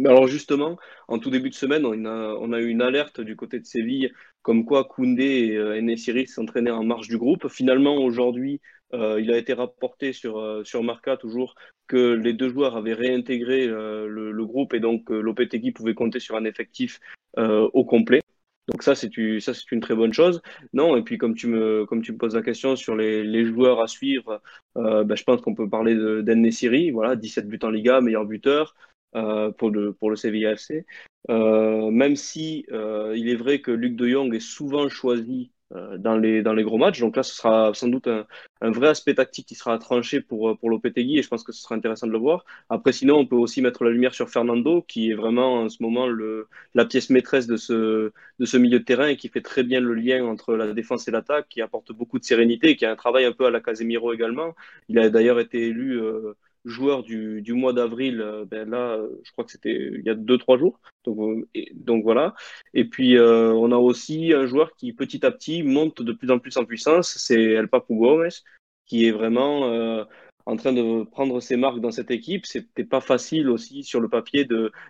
Alors 0.04 0.28
justement, 0.28 0.78
en 1.08 1.20
tout 1.20 1.30
début 1.30 1.52
de 1.52 1.56
semaine, 1.56 1.86
on 1.86 2.06
a, 2.06 2.36
on 2.40 2.52
a 2.52 2.60
eu 2.60 2.68
une 2.68 2.82
alerte 2.82 3.22
du 3.22 3.36
côté 3.36 3.60
de 3.60 3.66
Séville, 3.66 4.12
comme 4.42 4.66
quoi 4.66 4.86
Koundé 4.86 5.24
et 5.24 5.58
euh, 5.58 6.26
s'entraînaient 6.26 6.72
en 6.72 6.84
marge 6.84 7.08
du 7.08 7.18
groupe. 7.18 7.48
Finalement, 7.48 7.98
aujourd'hui, 7.98 8.60
euh, 8.94 9.20
il 9.20 9.32
a 9.32 9.38
été 9.38 9.54
rapporté 9.54 10.14
sur, 10.14 10.40
euh, 10.40 10.64
sur 10.64 10.84
Marca 10.84 11.18
toujours 11.18 11.56
que 11.88 12.14
les 12.14 12.34
deux 12.34 12.50
joueurs 12.50 12.78
avaient 12.78 12.94
réintégré 12.94 13.68
euh, 13.68 14.08
le, 14.08 14.46
groupe 14.46 14.74
et 14.74 14.80
donc 14.80 15.10
euh, 15.12 15.20
Lopetegui 15.20 15.72
pouvait 15.72 15.96
compter 15.96 16.20
sur 16.20 16.36
un 16.36 16.46
effectif 16.46 17.00
au 17.36 17.84
complet. 17.84 18.22
Donc 18.68 18.84
ça 18.84 18.94
c'est 18.94 19.10
ça 19.40 19.54
c'est 19.54 19.72
une 19.72 19.82
très 19.82 19.96
bonne 19.96 20.14
chose. 20.14 20.42
Non 20.72 20.96
et 20.96 21.02
puis 21.02 21.18
comme 21.18 21.34
tu 21.34 21.48
me 21.48 21.86
comme 21.86 22.04
tu 22.04 22.14
me 22.14 22.18
poses 22.18 22.36
la 22.36 22.44
question 22.44 22.76
sur 22.76 22.96
les, 22.96 23.24
les 23.24 23.46
joueurs 23.46 23.82
à 23.82 23.88
suivre, 23.88 24.40
ben, 24.76 25.16
je 25.16 25.24
pense 25.24 25.42
qu'on 25.42 25.56
peut 25.56 25.68
parler 25.68 25.96
d'Enesiri, 26.22 26.92
voilà 26.92 27.16
17 27.16 27.48
buts 27.48 27.60
en 27.64 27.70
Liga, 27.70 28.02
meilleur 28.02 28.26
buteur 28.26 28.76
pour 29.58 29.72
le 29.72 29.94
pour 29.94 30.12
le 30.12 30.16
Sevilla 30.16 30.52
FC. 30.52 30.86
Même 31.30 32.16
si 32.16 32.66
il 32.70 33.30
est 33.30 33.36
vrai 33.36 33.62
que 33.62 33.72
Luc 33.72 33.96
De 33.96 34.08
Jong 34.08 34.34
est 34.36 34.40
souvent 34.40 34.88
choisi 34.90 35.52
dans 35.98 36.18
les 36.18 36.42
dans 36.42 36.54
les 36.54 36.64
gros 36.64 36.78
matchs, 36.78 37.00
donc 37.00 37.16
là 37.16 37.24
ce 37.24 37.34
sera 37.36 37.74
sans 37.74 37.88
doute 37.88 38.08
un, 38.08 38.26
un 38.62 38.72
vrai 38.72 38.90
aspect 38.90 39.16
tactique 39.16 39.48
qui 39.48 39.56
sera 39.56 39.78
tranché 39.80 40.22
pour 40.22 40.58
pour 40.58 40.70
Lopetegui 40.70 41.18
et 41.20 41.22
je 41.24 41.28
pense 41.28 41.44
que 41.44 41.52
ce 41.52 41.62
sera 41.62 41.76
intéressant 41.76 42.08
de 42.08 42.12
le 42.12 42.18
voir. 42.18 42.46
Après 42.70 42.92
sinon 42.92 43.18
on 43.18 43.26
peut 43.26 43.36
aussi 43.36 43.62
mettre 43.62 43.84
la 43.84 43.92
lumière 43.92 44.14
sur 44.14 44.30
Fernando 44.30 44.82
qui 44.82 45.12
est 45.12 45.16
vraiment 45.16 45.62
en 45.64 45.70
ce 45.70 45.82
moment 45.82 46.08
le 46.08 46.48
la 46.74 46.86
pièce 46.86 47.10
maîtresse 47.10 47.48
de 47.48 47.58
ce 47.58 48.12
de 48.40 48.46
ce 48.46 48.58
milieu 48.58 48.80
de 48.80 48.84
terrain 48.86 49.08
et 49.08 49.18
qui 49.18 49.30
fait 49.30 49.42
très 49.42 49.64
bien 49.64 49.80
le 49.80 49.94
lien 49.94 50.24
entre 50.26 50.56
la 50.56 50.74
défense 50.74 51.08
et 51.08 51.12
l'attaque, 51.12 51.48
qui 51.50 51.62
apporte 51.62 51.92
beaucoup 51.92 52.20
de 52.20 52.24
sérénité, 52.24 52.76
qui 52.76 52.86
a 52.86 52.92
un 52.92 52.96
travail 52.96 53.26
un 53.26 53.32
peu 53.32 53.46
à 53.46 53.52
la 53.52 53.62
Casemiro 53.62 54.14
également. 54.14 54.56
Il 54.90 55.00
a 55.00 55.10
d'ailleurs 55.10 55.40
été 55.40 55.68
élu 55.68 56.00
euh, 56.02 56.34
joueur 56.66 57.04
du, 57.04 57.42
du 57.42 57.54
mois 57.54 57.74
d'avril, 57.74 58.22
euh, 58.22 58.46
ben 58.46 58.70
là, 58.70 59.00
je 59.24 59.32
crois 59.32 59.46
que 59.46 59.52
c'était 59.52 59.74
il 59.74 60.04
y 60.06 60.10
a 60.10 60.16
deux 60.16 60.38
trois 60.38 60.58
jours. 60.58 60.80
Donc, 61.06 61.20
euh, 61.20 61.48
et, 61.54 61.72
donc 61.76 62.04
voilà. 62.04 62.34
Et 62.74 62.86
puis 62.86 63.18
euh, 63.18 63.52
on 63.54 63.72
a 63.72 63.78
aussi 63.78 64.34
un 64.34 64.46
joueur 64.46 64.76
qui 64.76 64.94
petit 64.94 65.26
à 65.26 65.32
petit 65.32 65.64
monte 65.64 66.02
de 66.02 66.14
plus 66.14 66.32
en 66.32 66.40
plus 66.40 66.58
en 66.58 66.66
puissance, 66.66 67.16
c'est 67.18 67.42
El 67.42 67.68
Papu 67.68 67.96
Gomez, 67.96 68.30
qui 68.86 69.08
est 69.08 69.12
vraiment 69.12 69.72
euh, 69.72 70.04
en 70.46 70.56
train 70.58 70.74
de 70.74 71.04
prendre 71.04 71.40
ses 71.40 71.56
marques 71.58 71.80
dans 71.80 71.92
cette 71.92 72.12
équipe. 72.12 72.46
C'était 72.46 72.84
pas 72.84 73.02
facile 73.02 73.50
aussi 73.50 73.84
sur 73.84 74.00
le 74.00 74.10
papier 74.10 74.48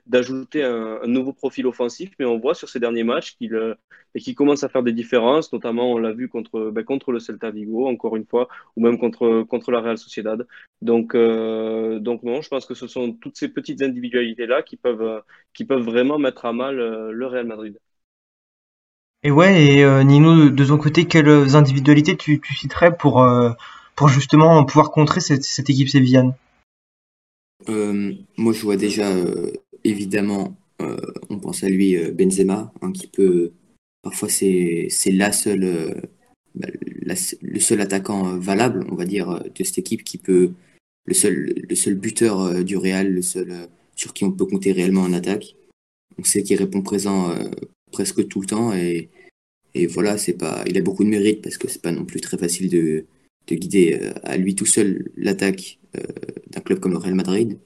d'ajouter 0.07 0.63
un, 0.63 1.05
nouveau 1.07 1.33
profil 1.33 1.67
offensif, 1.67 2.11
mais 2.19 2.25
on 2.25 2.39
voit 2.39 2.55
sur 2.55 2.69
ces 2.69 2.79
derniers 2.79 3.03
matchs 3.03 3.35
qu'il 3.35 3.53
euh, 3.55 3.75
qui 4.19 4.35
commence 4.35 4.63
à 4.63 4.69
faire 4.69 4.83
des 4.83 4.93
différences. 4.93 5.53
Notamment, 5.53 5.91
on 5.91 5.97
l'a 5.97 6.11
vu 6.11 6.29
contre 6.29 6.71
ben, 6.71 6.83
contre 6.83 7.11
le 7.11 7.19
Celta 7.19 7.51
Vigo, 7.51 7.87
encore 7.87 8.15
une 8.15 8.25
fois, 8.25 8.47
ou 8.75 8.81
même 8.83 8.97
contre 8.97 9.43
contre 9.43 9.71
la 9.71 9.81
Real 9.81 9.97
Sociedad. 9.97 10.47
Donc 10.81 11.15
euh, 11.15 11.99
donc 11.99 12.23
non, 12.23 12.41
je 12.41 12.49
pense 12.49 12.65
que 12.65 12.73
ce 12.73 12.87
sont 12.87 13.13
toutes 13.13 13.37
ces 13.37 13.49
petites 13.49 13.81
individualités 13.81 14.47
là 14.47 14.61
qui 14.63 14.77
peuvent 14.77 15.21
qui 15.53 15.65
peuvent 15.65 15.83
vraiment 15.83 16.17
mettre 16.19 16.45
à 16.45 16.53
mal 16.53 16.79
euh, 16.79 17.11
le 17.11 17.27
Real 17.27 17.45
Madrid. 17.45 17.77
Et 19.23 19.31
ouais, 19.31 19.63
et 19.63 19.83
euh, 19.85 20.03
Nino, 20.03 20.49
de 20.49 20.65
ton 20.65 20.77
côté, 20.77 21.05
quelles 21.05 21.55
individualités 21.55 22.17
tu, 22.17 22.41
tu 22.41 22.53
citerais 22.53 22.95
pour 22.97 23.23
euh, 23.23 23.51
pour 23.95 24.07
justement 24.07 24.63
pouvoir 24.65 24.91
contrer 24.91 25.21
cette, 25.21 25.69
équipe 25.69 25.89
sévillane 25.89 26.33
euh, 27.69 28.13
Moi, 28.37 28.53
je 28.53 28.61
vois 28.61 28.77
déjà, 28.77 29.11
euh, 29.11 29.51
évidemment, 29.83 30.55
euh, 30.81 30.97
on 31.29 31.39
pense 31.39 31.63
à 31.63 31.69
lui, 31.69 31.97
Benzema, 32.11 32.71
hein, 32.81 32.91
qui 32.91 33.07
peut. 33.07 33.51
Parfois, 34.01 34.29
c'est 34.29 34.89
la 35.11 35.31
seule, 35.31 36.01
bah, 36.55 36.67
le 37.05 37.59
seul 37.59 37.81
attaquant 37.81 38.37
valable, 38.37 38.85
on 38.91 38.95
va 38.95 39.05
dire, 39.05 39.41
de 39.43 39.63
cette 39.63 39.77
équipe 39.77 40.03
qui 40.03 40.17
peut. 40.17 40.51
Le 41.05 41.13
seul, 41.13 41.53
le 41.69 41.75
seul 41.75 41.95
buteur 41.95 42.63
du 42.63 42.77
Real, 42.77 43.11
le 43.11 43.21
seul 43.21 43.67
sur 43.95 44.13
qui 44.13 44.23
on 44.23 44.31
peut 44.31 44.45
compter 44.45 44.71
réellement 44.71 45.01
en 45.01 45.13
attaque. 45.13 45.55
On 46.17 46.23
sait 46.23 46.43
qu'il 46.43 46.57
répond 46.57 46.81
présent 46.81 47.33
presque 47.91 48.27
tout 48.27 48.41
le 48.41 48.47
temps 48.47 48.73
et, 48.73 49.09
et 49.73 49.87
voilà, 49.87 50.17
c'est 50.17 50.33
pas. 50.33 50.63
Il 50.67 50.77
a 50.77 50.81
beaucoup 50.81 51.03
de 51.03 51.09
mérite 51.09 51.41
parce 51.41 51.57
que 51.57 51.69
c'est 51.69 51.81
pas 51.81 51.91
non 51.91 52.05
plus 52.05 52.21
très 52.21 52.37
facile 52.37 52.69
de 52.69 53.05
de 53.47 53.55
guider 53.55 53.99
euh, 54.01 54.13
à 54.23 54.37
lui 54.37 54.55
tout 54.55 54.65
seul 54.65 55.09
l'attaque 55.17 55.79
euh, 55.97 56.01
d'un 56.51 56.61
club 56.61 56.79
comme 56.79 56.93
le 56.93 56.97
Real 56.97 57.15
Madrid. 57.15 57.59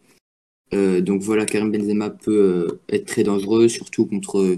Euh, 0.74 1.02
donc 1.02 1.22
voilà, 1.22 1.46
Karim 1.46 1.72
Benzema 1.72 2.10
peut 2.10 2.80
être 2.90 3.06
très 3.06 3.24
dangereux, 3.24 3.68
surtout 3.68 4.06
contre, 4.06 4.58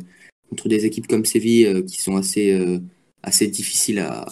contre 0.50 0.68
des 0.68 0.86
équipes 0.86 1.08
comme 1.08 1.26
Séville 1.26 1.86
qui 1.86 2.02
sont 2.02 2.16
assez, 2.16 2.58
assez 3.22 3.48
difficiles 3.48 4.00
à. 4.00 4.26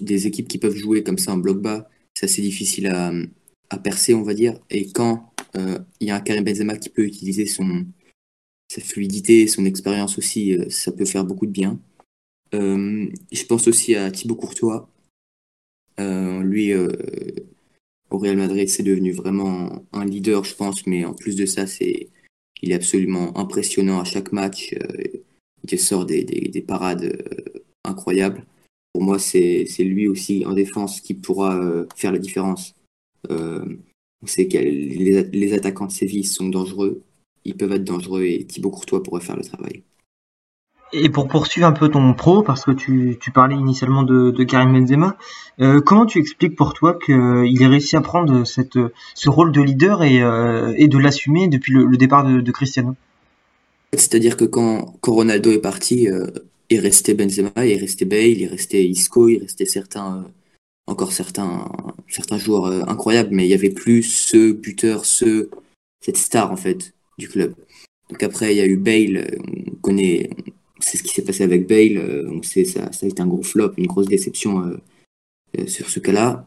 des 0.00 0.26
équipes 0.26 0.46
qui 0.46 0.58
peuvent 0.58 0.76
jouer 0.76 1.02
comme 1.02 1.18
ça 1.18 1.32
en 1.32 1.38
bloc 1.38 1.60
bas, 1.60 1.88
c'est 2.14 2.26
assez 2.26 2.42
difficile 2.42 2.86
à, 2.86 3.12
à 3.70 3.78
percer, 3.78 4.14
on 4.14 4.22
va 4.22 4.34
dire. 4.34 4.60
Et 4.70 4.92
quand 4.92 5.32
il 5.56 6.06
y 6.06 6.10
a 6.10 6.16
un 6.16 6.20
Karim 6.20 6.44
Benzema 6.44 6.76
qui 6.76 6.88
peut 6.88 7.04
utiliser 7.04 7.46
son, 7.46 7.84
sa 8.68 8.80
fluidité, 8.80 9.48
son 9.48 9.64
expérience 9.64 10.18
aussi, 10.18 10.56
ça 10.70 10.92
peut 10.92 11.04
faire 11.04 11.24
beaucoup 11.24 11.46
de 11.46 11.50
bien. 11.50 11.80
Je 12.52 13.44
pense 13.48 13.66
aussi 13.66 13.96
à 13.96 14.12
Thibaut 14.12 14.36
Courtois, 14.36 14.88
lui, 15.98 16.72
euh, 16.72 16.88
au 18.10 18.18
Real 18.18 18.36
Madrid, 18.36 18.68
c'est 18.68 18.82
devenu 18.82 19.12
vraiment 19.12 19.84
un 19.92 20.04
leader, 20.04 20.44
je 20.44 20.54
pense, 20.54 20.86
mais 20.86 21.04
en 21.04 21.14
plus 21.14 21.36
de 21.36 21.46
ça, 21.46 21.66
c'est, 21.66 22.08
il 22.62 22.72
est 22.72 22.76
absolument 22.76 23.36
impressionnant 23.36 24.00
à 24.00 24.04
chaque 24.04 24.32
match. 24.32 24.74
Euh, 24.74 25.20
il 25.70 25.78
sort 25.80 26.06
des, 26.06 26.24
des, 26.24 26.48
des 26.48 26.62
parades 26.62 27.04
euh, 27.04 27.60
incroyables. 27.84 28.44
Pour 28.92 29.02
moi, 29.02 29.18
c'est, 29.18 29.66
lui 29.80 30.06
aussi 30.06 30.44
en 30.46 30.52
défense 30.52 31.00
qui 31.00 31.14
pourra 31.14 31.56
euh, 31.58 31.86
faire 31.96 32.12
la 32.12 32.18
différence. 32.18 32.74
on 33.28 34.26
sait 34.26 34.48
que 34.48 34.58
les, 34.58 35.24
les 35.24 35.52
attaquants 35.52 35.86
de 35.86 35.92
Séville 35.92 36.24
sont 36.24 36.48
dangereux. 36.48 37.02
Ils 37.44 37.56
peuvent 37.56 37.72
être 37.72 37.84
dangereux 37.84 38.24
et 38.24 38.44
Thibaut 38.44 38.70
Courtois 38.70 39.02
pourrait 39.02 39.20
faire 39.20 39.36
le 39.36 39.44
travail. 39.44 39.82
Et 40.96 41.08
pour 41.08 41.26
poursuivre 41.26 41.66
un 41.66 41.72
peu 41.72 41.88
ton 41.88 42.14
pro, 42.14 42.42
parce 42.42 42.64
que 42.64 42.70
tu, 42.70 43.18
parlais 43.32 43.56
initialement 43.56 44.04
de, 44.04 44.44
Karim 44.44 44.72
Benzema, 44.72 45.16
euh, 45.60 45.80
comment 45.80 46.06
tu 46.06 46.20
expliques 46.20 46.54
pour 46.54 46.72
toi 46.72 46.96
qu'il 47.04 47.62
ait 47.62 47.66
réussi 47.66 47.96
à 47.96 48.00
prendre 48.00 48.44
ce 48.44 49.28
rôle 49.28 49.50
de 49.50 49.60
leader 49.60 50.04
et, 50.04 50.22
euh, 50.22 50.72
de 50.86 50.98
l'assumer 50.98 51.48
depuis 51.48 51.72
le, 51.72 51.96
départ 51.96 52.24
de, 52.24 52.50
Cristiano? 52.52 52.94
C'est-à-dire 53.92 54.36
que 54.36 54.44
quand, 54.44 54.96
quand, 55.00 55.12
Ronaldo 55.12 55.50
est 55.50 55.58
parti, 55.60 56.08
euh, 56.08 56.26
il 56.70 56.80
restait 56.80 57.14
Benzema, 57.14 57.66
il 57.66 57.78
restait 57.78 58.04
Bale, 58.04 58.38
il 58.38 58.46
restait 58.46 58.84
Isco, 58.84 59.28
il 59.28 59.38
restait 59.38 59.66
certains, 59.66 60.18
euh, 60.18 60.28
encore 60.86 61.12
certains, 61.12 61.70
certains 62.08 62.38
joueurs 62.38 62.66
euh, 62.66 62.82
incroyables, 62.86 63.30
mais 63.32 63.46
il 63.46 63.50
y 63.50 63.54
avait 63.54 63.70
plus 63.70 64.02
ce 64.02 64.52
buteur, 64.52 65.04
ce, 65.04 65.50
cette 66.00 66.16
star 66.16 66.52
en 66.52 66.56
fait 66.56 66.94
du 67.18 67.28
club. 67.28 67.54
Donc 68.10 68.22
après, 68.22 68.54
il 68.54 68.58
y 68.58 68.60
a 68.60 68.66
eu 68.66 68.76
Bale, 68.76 69.38
on 69.72 69.76
connaît, 69.76 70.30
c'est 70.84 70.98
ce 70.98 71.02
qui 71.02 71.12
s'est 71.14 71.24
passé 71.24 71.42
avec 71.42 71.66
Bale. 71.66 71.96
Euh, 71.96 72.30
on 72.30 72.42
sait 72.42 72.64
ça, 72.64 72.92
ça 72.92 73.06
a 73.06 73.08
été 73.08 73.22
un 73.22 73.26
gros 73.26 73.42
flop, 73.42 73.72
une 73.78 73.86
grosse 73.86 74.06
déception 74.06 74.66
euh, 74.66 74.76
euh, 75.58 75.66
sur 75.66 75.88
ce 75.90 76.00
cas-là. 76.00 76.46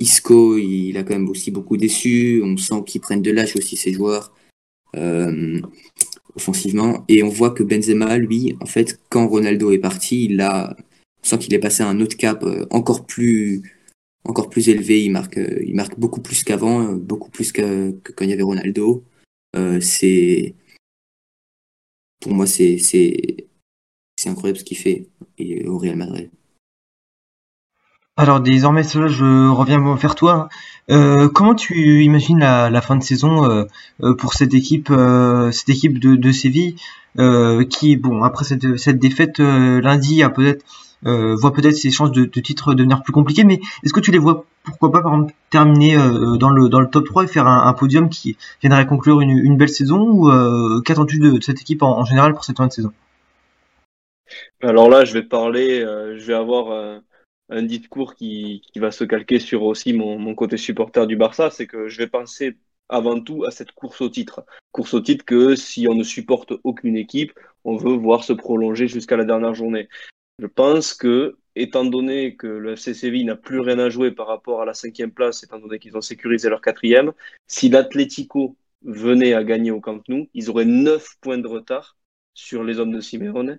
Isco, 0.00 0.56
il 0.56 0.96
a 0.96 1.02
quand 1.02 1.12
même 1.12 1.28
aussi 1.28 1.50
beaucoup 1.50 1.76
déçu. 1.76 2.40
On 2.42 2.56
sent 2.56 2.82
qu'ils 2.86 3.02
prennent 3.02 3.20
de 3.20 3.30
l'âge 3.30 3.56
aussi 3.56 3.76
ces 3.76 3.92
joueurs. 3.92 4.32
offensivement. 6.34 7.04
Et 7.08 7.22
on 7.22 7.28
voit 7.28 7.50
que 7.50 7.62
Benzema, 7.62 8.16
lui, 8.16 8.56
en 8.62 8.66
fait, 8.66 8.98
quand 9.10 9.28
Ronaldo 9.28 9.72
est 9.72 9.78
parti, 9.78 10.24
il 10.26 10.40
a, 10.40 10.74
on 11.22 11.28
sent 11.28 11.38
qu'il 11.38 11.52
est 11.52 11.58
passé 11.58 11.82
à 11.82 11.88
un 11.88 12.00
autre 12.00 12.16
cap 12.16 12.42
encore 12.70 13.04
plus, 13.04 13.62
encore 14.24 14.48
plus 14.48 14.70
élevé. 14.70 15.04
Il 15.04 15.10
marque, 15.10 15.38
il 15.66 15.74
marque 15.74 15.98
beaucoup 15.98 16.22
plus 16.22 16.42
qu'avant, 16.42 16.94
beaucoup 16.94 17.30
plus 17.30 17.52
que, 17.52 17.90
que, 18.02 18.12
quand 18.12 18.24
il 18.24 18.30
y 18.30 18.32
avait 18.32 18.42
Ronaldo. 18.42 19.04
c'est, 19.80 20.54
pour 22.20 22.32
moi, 22.32 22.46
c'est, 22.46 22.78
c'est, 22.78 23.45
incroyable 24.28 24.58
ce 24.58 24.64
qu'il 24.64 24.78
fait 24.78 25.08
au 25.66 25.78
Real 25.78 25.96
Madrid. 25.96 26.30
Alors 28.18 28.40
désormais, 28.40 28.82
cela, 28.82 29.08
je 29.08 29.50
reviens 29.50 29.94
vers 29.94 30.14
toi. 30.14 30.48
Euh, 30.90 31.28
comment 31.28 31.54
tu 31.54 32.02
imagines 32.02 32.38
la, 32.38 32.80
fin 32.80 32.96
de 32.96 33.02
saison 33.02 33.44
euh, 33.44 33.64
euh, 34.02 34.14
pour 34.14 34.32
cette 34.32 34.54
équipe, 34.54 34.90
de, 34.90 36.32
Séville, 36.32 36.76
qui, 37.68 37.96
bon, 37.96 38.22
après 38.22 38.44
cette, 38.44 38.98
défaite 38.98 39.38
lundi, 39.38 40.22
voit 41.02 41.52
peut-être 41.52 41.76
ses 41.76 41.90
chances 41.90 42.10
de, 42.10 42.24
titre 42.24 42.72
devenir 42.72 43.02
plus 43.02 43.12
compliquées, 43.12 43.44
mais 43.44 43.60
est-ce 43.84 43.92
que 43.92 44.00
tu 44.00 44.12
les 44.12 44.18
vois, 44.18 44.46
pourquoi 44.64 44.92
pas, 44.92 45.02
par 45.02 45.12
exemple, 45.12 45.34
terminer 45.50 45.96
dans 46.38 46.50
le 46.50 46.86
top 46.86 47.04
3 47.04 47.24
et 47.24 47.26
faire 47.26 47.46
un, 47.46 47.72
podium 47.74 48.08
qui 48.08 48.38
viendrait 48.62 48.86
conclure 48.86 49.20
une, 49.20 49.30
une 49.30 49.58
belle 49.58 49.68
saison, 49.68 50.00
ou 50.00 50.80
qu'attends-tu 50.80 51.18
de, 51.18 51.38
cette 51.42 51.60
équipe 51.60 51.82
en, 51.82 52.02
général 52.06 52.32
pour 52.32 52.46
cette 52.46 52.56
fin 52.56 52.66
de 52.66 52.72
saison? 52.72 52.92
Alors 54.62 54.88
là, 54.88 55.04
je 55.04 55.12
vais 55.12 55.22
parler, 55.22 55.80
je 55.80 56.24
vais 56.24 56.34
avoir 56.34 57.02
un 57.48 57.62
discours 57.62 58.14
qui, 58.14 58.62
qui, 58.72 58.78
va 58.78 58.90
se 58.90 59.04
calquer 59.04 59.38
sur 59.38 59.62
aussi 59.62 59.92
mon, 59.92 60.34
côté 60.34 60.56
supporter 60.56 61.06
du 61.06 61.16
Barça, 61.16 61.50
c'est 61.50 61.66
que 61.66 61.88
je 61.88 61.98
vais 61.98 62.08
penser 62.08 62.56
avant 62.88 63.20
tout 63.20 63.44
à 63.44 63.50
cette 63.50 63.72
course 63.72 64.00
au 64.00 64.08
titre. 64.08 64.44
Course 64.72 64.94
au 64.94 65.00
titre 65.00 65.24
que 65.24 65.54
si 65.54 65.88
on 65.88 65.94
ne 65.94 66.04
supporte 66.04 66.52
aucune 66.64 66.96
équipe, 66.96 67.32
on 67.64 67.76
veut 67.76 67.96
voir 67.96 68.24
se 68.24 68.32
prolonger 68.32 68.88
jusqu'à 68.88 69.16
la 69.16 69.24
dernière 69.24 69.54
journée. 69.54 69.88
Je 70.38 70.46
pense 70.46 70.92
que, 70.92 71.38
étant 71.54 71.84
donné 71.84 72.36
que 72.36 72.46
le 72.46 72.72
FC 72.72 73.10
n'a 73.24 73.36
plus 73.36 73.60
rien 73.60 73.78
à 73.78 73.88
jouer 73.88 74.10
par 74.10 74.26
rapport 74.26 74.60
à 74.60 74.64
la 74.64 74.74
cinquième 74.74 75.12
place, 75.12 75.42
étant 75.42 75.58
donné 75.58 75.78
qu'ils 75.78 75.96
ont 75.96 76.02
sécurisé 76.02 76.48
leur 76.48 76.60
quatrième, 76.60 77.12
si 77.46 77.68
l'Atlético 77.68 78.56
venait 78.82 79.34
à 79.34 79.42
gagner 79.42 79.70
au 79.70 79.80
Camp 79.80 80.06
Nou, 80.08 80.28
ils 80.34 80.50
auraient 80.50 80.66
neuf 80.66 81.16
points 81.20 81.38
de 81.38 81.48
retard 81.48 81.96
sur 82.34 82.62
les 82.62 82.78
hommes 82.78 82.92
de 82.92 83.00
Simeone 83.00 83.58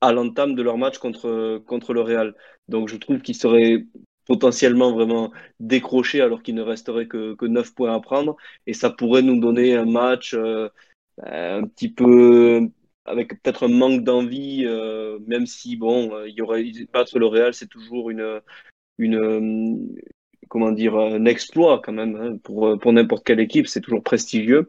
à 0.00 0.12
l'entame 0.12 0.54
de 0.54 0.62
leur 0.62 0.78
match 0.78 0.98
contre, 0.98 1.58
contre 1.66 1.92
le 1.92 2.00
Real. 2.00 2.34
Donc 2.68 2.88
je 2.88 2.96
trouve 2.96 3.20
qu'ils 3.20 3.36
seraient 3.36 3.84
potentiellement 4.26 4.92
vraiment 4.92 5.32
décrochés 5.58 6.20
alors 6.20 6.42
qu'il 6.42 6.54
ne 6.54 6.62
resterait 6.62 7.06
que, 7.08 7.34
que 7.34 7.46
9 7.46 7.74
points 7.74 7.94
à 7.94 8.00
prendre. 8.00 8.36
Et 8.66 8.74
ça 8.74 8.90
pourrait 8.90 9.22
nous 9.22 9.40
donner 9.40 9.74
un 9.76 9.86
match 9.86 10.34
euh, 10.34 10.68
un 11.22 11.64
petit 11.64 11.92
peu 11.92 12.68
avec 13.04 13.42
peut-être 13.42 13.64
un 13.64 13.68
manque 13.68 14.04
d'envie, 14.04 14.64
euh, 14.66 15.18
même 15.26 15.46
si 15.46 15.76
bon, 15.76 16.24
il 16.26 16.34
y 16.34 16.42
aurait 16.42 16.64
battre 16.92 17.18
le 17.18 17.26
Real, 17.26 17.54
c'est 17.54 17.66
toujours 17.66 18.10
une, 18.10 18.40
une 18.98 19.96
comment 20.48 20.72
dire 20.72 20.96
un 20.96 21.24
exploit 21.24 21.80
quand 21.82 21.92
même 21.92 22.16
hein, 22.16 22.36
pour, 22.42 22.78
pour 22.78 22.92
n'importe 22.92 23.24
quelle 23.24 23.40
équipe, 23.40 23.66
c'est 23.66 23.80
toujours 23.80 24.02
prestigieux. 24.02 24.68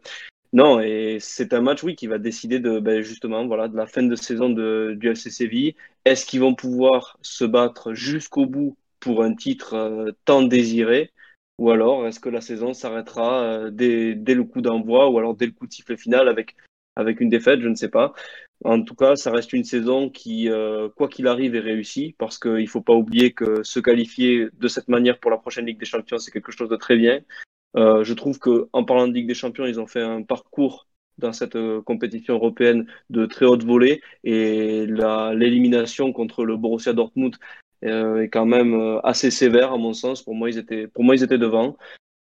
Non, 0.52 0.80
et 0.80 1.16
c'est 1.18 1.54
un 1.54 1.62
match, 1.62 1.82
oui, 1.82 1.96
qui 1.96 2.06
va 2.06 2.18
décider 2.18 2.60
de, 2.60 2.78
ben, 2.78 3.00
justement, 3.00 3.46
voilà, 3.46 3.68
de 3.68 3.76
la 3.76 3.86
fin 3.86 4.02
de 4.02 4.14
saison 4.14 4.50
de, 4.50 4.94
du 4.98 5.08
FC 5.10 5.30
Séville. 5.30 5.74
Est-ce 6.04 6.26
qu'ils 6.26 6.40
vont 6.40 6.54
pouvoir 6.54 7.18
se 7.22 7.44
battre 7.44 7.94
jusqu'au 7.94 8.44
bout 8.44 8.76
pour 9.00 9.22
un 9.22 9.34
titre 9.34 9.74
euh, 9.74 10.12
tant 10.26 10.42
désiré? 10.42 11.10
Ou 11.58 11.70
alors, 11.70 12.06
est-ce 12.06 12.20
que 12.20 12.28
la 12.28 12.42
saison 12.42 12.74
s'arrêtera 12.74 13.42
euh, 13.44 13.70
dès, 13.70 14.14
dès, 14.14 14.34
le 14.34 14.44
coup 14.44 14.60
d'envoi 14.60 15.08
ou 15.08 15.18
alors 15.18 15.34
dès 15.34 15.46
le 15.46 15.52
coup 15.52 15.66
de 15.66 15.72
sifflet 15.72 15.96
final 15.96 16.28
avec, 16.28 16.56
avec 16.96 17.20
une 17.20 17.30
défaite? 17.30 17.60
Je 17.60 17.68
ne 17.68 17.74
sais 17.74 17.88
pas. 17.88 18.12
En 18.64 18.82
tout 18.82 18.94
cas, 18.94 19.16
ça 19.16 19.30
reste 19.30 19.54
une 19.54 19.64
saison 19.64 20.10
qui, 20.10 20.50
euh, 20.50 20.88
quoi 20.90 21.08
qu'il 21.08 21.28
arrive, 21.28 21.54
est 21.54 21.60
réussie 21.60 22.14
parce 22.18 22.38
qu'il 22.38 22.52
ne 22.52 22.66
faut 22.66 22.82
pas 22.82 22.94
oublier 22.94 23.32
que 23.32 23.62
se 23.62 23.80
qualifier 23.80 24.48
de 24.52 24.68
cette 24.68 24.88
manière 24.88 25.18
pour 25.18 25.30
la 25.30 25.38
prochaine 25.38 25.66
Ligue 25.66 25.80
des 25.80 25.86
Champions, 25.86 26.18
c'est 26.18 26.30
quelque 26.30 26.52
chose 26.52 26.68
de 26.68 26.76
très 26.76 26.96
bien. 26.96 27.20
Euh, 27.76 28.04
je 28.04 28.14
trouve 28.14 28.38
que 28.38 28.68
en 28.72 28.84
parlant 28.84 29.08
de 29.08 29.12
Ligue 29.12 29.26
des 29.26 29.34
Champions, 29.34 29.66
ils 29.66 29.80
ont 29.80 29.86
fait 29.86 30.02
un 30.02 30.22
parcours 30.22 30.86
dans 31.18 31.32
cette 31.32 31.56
euh, 31.56 31.80
compétition 31.82 32.34
européenne 32.34 32.86
de 33.10 33.26
très 33.26 33.46
haute 33.46 33.64
volée 33.64 34.02
et 34.24 34.86
l'élimination 34.86 36.12
contre 36.12 36.44
le 36.44 36.56
Borussia 36.56 36.92
Dortmund 36.92 37.36
euh, 37.84 38.22
est 38.22 38.28
quand 38.28 38.46
même 38.46 39.00
assez 39.04 39.30
sévère 39.30 39.72
à 39.72 39.78
mon 39.78 39.92
sens. 39.92 40.22
Pour 40.22 40.34
moi, 40.34 40.50
ils 40.50 40.58
étaient, 40.58 40.86
pour 40.86 41.04
moi, 41.04 41.14
ils 41.16 41.22
étaient 41.22 41.38
devant. 41.38 41.76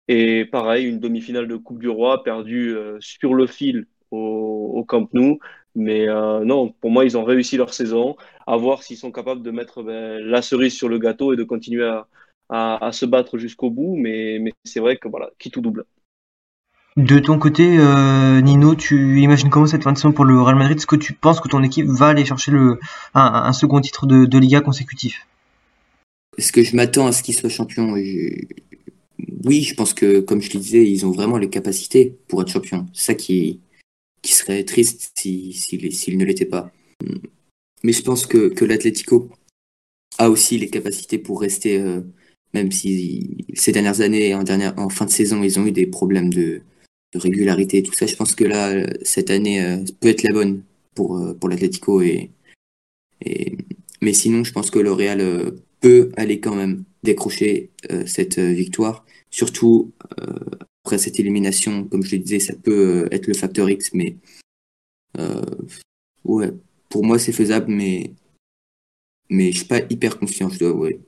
Et 0.07 0.45
pareil, 0.45 0.85
une 0.87 0.99
demi-finale 0.99 1.47
de 1.47 1.55
Coupe 1.55 1.79
du 1.79 1.89
Roi 1.89 2.23
perdue 2.23 2.75
sur 2.99 3.33
le 3.33 3.47
fil 3.47 3.87
au, 4.11 4.71
au 4.75 4.83
Camp 4.83 5.07
Nou. 5.13 5.39
Mais 5.75 6.07
non, 6.43 6.71
pour 6.81 6.91
moi, 6.91 7.05
ils 7.05 7.17
ont 7.17 7.23
réussi 7.23 7.57
leur 7.57 7.73
saison. 7.73 8.15
À 8.47 8.57
voir 8.57 8.83
s'ils 8.83 8.97
sont 8.97 9.11
capables 9.11 9.43
de 9.43 9.51
mettre 9.51 9.81
ben, 9.81 10.19
la 10.19 10.41
cerise 10.41 10.75
sur 10.75 10.89
le 10.89 10.99
gâteau 10.99 11.33
et 11.33 11.37
de 11.37 11.43
continuer 11.43 11.85
à, 11.85 12.07
à, 12.53 12.91
se 12.91 13.05
battre 13.05 13.37
jusqu'au 13.37 13.71
bout, 13.71 13.95
mais, 13.95 14.37
mais 14.39 14.53
c'est 14.63 14.79
vrai 14.79 14.97
que 14.97 15.07
voilà, 15.07 15.31
qui 15.39 15.49
tout 15.49 15.61
double. 15.61 15.85
De 16.95 17.17
ton 17.17 17.39
côté, 17.39 17.79
euh, 17.79 18.39
Nino, 18.41 18.75
tu 18.75 19.19
imagines 19.19 19.49
comment 19.49 19.65
cette 19.65 19.81
fin 19.81 19.91
de 19.91 19.97
saison 19.97 20.11
pour 20.11 20.25
le 20.25 20.39
Real 20.39 20.55
Madrid? 20.55 20.77
Est-ce 20.77 20.85
que 20.85 20.95
tu 20.95 21.13
penses 21.13 21.41
que 21.41 21.47
ton 21.47 21.63
équipe 21.63 21.87
va 21.87 22.09
aller 22.09 22.23
chercher 22.23 22.51
le, 22.51 22.79
un, 23.15 23.51
second 23.53 23.81
titre 23.81 24.05
de, 24.05 24.37
Liga 24.37 24.61
consécutif? 24.61 25.27
Est-ce 26.37 26.51
que 26.51 26.63
je 26.63 26.75
m'attends 26.75 27.07
à 27.07 27.11
ce 27.11 27.23
qu'ils 27.23 27.33
soient 27.33 27.49
champions 27.49 27.93
Oui, 27.93 29.61
je 29.63 29.73
pense 29.73 29.95
que, 29.95 30.19
comme 30.19 30.41
je 30.41 30.53
le 30.53 30.59
disais, 30.59 30.87
ils 30.87 31.07
ont 31.07 31.11
vraiment 31.11 31.37
les 31.37 31.49
capacités 31.49 32.15
pour 32.27 32.43
être 32.43 32.49
champions. 32.49 32.85
C'est 32.93 33.05
ça 33.05 33.15
qui, 33.15 33.61
qui 34.21 34.33
serait 34.33 34.63
triste 34.63 35.11
s'ils 35.15 35.55
si, 35.55 36.15
ne 36.15 36.25
l'étaient 36.25 36.45
pas. 36.45 36.71
Mais 37.83 37.91
je 37.91 38.03
pense 38.03 38.27
que, 38.27 38.49
que 38.49 38.65
l'Atlético 38.65 39.31
a 40.19 40.29
aussi 40.29 40.59
les 40.59 40.69
capacités 40.69 41.17
pour 41.17 41.41
rester 41.41 41.79
euh, 41.79 42.01
même 42.53 42.71
si 42.71 43.45
ces 43.53 43.71
dernières 43.71 44.01
années, 44.01 44.33
en, 44.35 44.89
fin 44.89 45.05
de 45.05 45.09
saison, 45.09 45.43
ils 45.43 45.59
ont 45.59 45.65
eu 45.65 45.71
des 45.71 45.87
problèmes 45.87 46.31
de, 46.31 46.61
régularité 47.15 47.77
et 47.77 47.83
tout 47.83 47.93
ça. 47.93 48.07
Je 48.07 48.15
pense 48.15 48.33
que 48.33 48.43
là, 48.43 48.87
cette 49.03 49.29
année 49.29 49.63
euh, 49.63 49.77
peut 49.99 50.07
être 50.07 50.23
la 50.23 50.33
bonne 50.33 50.63
pour, 50.95 51.17
euh, 51.17 51.33
pour 51.35 51.47
l'Atlético. 51.47 52.01
Et, 52.01 52.31
et, 53.23 53.55
mais 54.01 54.13
sinon, 54.13 54.43
je 54.43 54.51
pense 54.51 54.71
que 54.71 54.79
le 54.79 54.91
Real 54.91 55.21
euh, 55.21 55.51
peut 55.79 56.11
aller 56.17 56.39
quand 56.39 56.55
même 56.55 56.83
décrocher 57.03 57.69
cette 58.05 58.39
victoire. 58.39 59.05
Surtout 59.29 59.91
après 60.85 60.97
cette 60.97 61.19
élimination, 61.19 61.83
comme 61.83 62.01
je 62.01 62.15
le 62.15 62.21
disais, 62.21 62.39
ça 62.39 62.53
peut 62.55 63.09
être 63.11 63.27
le 63.27 63.33
facteur 63.33 63.69
X, 63.69 63.93
mais 63.93 64.15
ouais, 66.23 66.51
pour 66.87 67.03
moi 67.03 67.19
c'est 67.19 67.33
faisable, 67.33 67.73
mais 67.73 68.13
mais 69.29 69.51
je 69.51 69.57
suis 69.57 69.67
pas 69.67 69.81
hyper 69.89 70.17
confiant, 70.17 70.49
je 70.49 70.59
dois 70.59 70.69
avouer. 70.69 71.01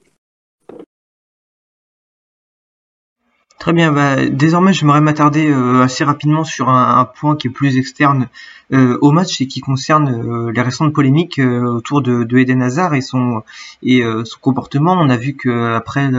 Très 3.60 3.72
bien, 3.72 3.92
bah, 3.92 4.18
désormais 4.30 4.74
j'aimerais 4.74 5.02
m'attarder 5.02 5.50
euh, 5.50 5.82
assez 5.82 6.04
rapidement 6.04 6.44
sur 6.44 6.70
un, 6.70 7.06
point 7.06 7.36
qui 7.36 7.48
est 7.48 7.50
plus 7.50 7.78
externe 7.78 8.28
euh, 8.74 8.98
au 9.02 9.12
match 9.12 9.40
et 9.40 9.48
qui 9.48 9.62
concerne 9.62 10.10
euh, 10.10 10.52
les 10.52 10.62
récentes 10.62 10.94
polémiques 10.94 11.40
autour 11.40 12.02
de, 12.02 12.38
Eden 12.38 12.62
Hazard 12.62 12.96
et 12.96 13.02
son 13.02 13.44
et 13.82 14.04
son 14.26 14.40
comportement. 14.40 14.94
On 14.94 15.10
a 15.10 15.18
vu 15.18 15.36
que 15.36 15.74
après 15.74 16.10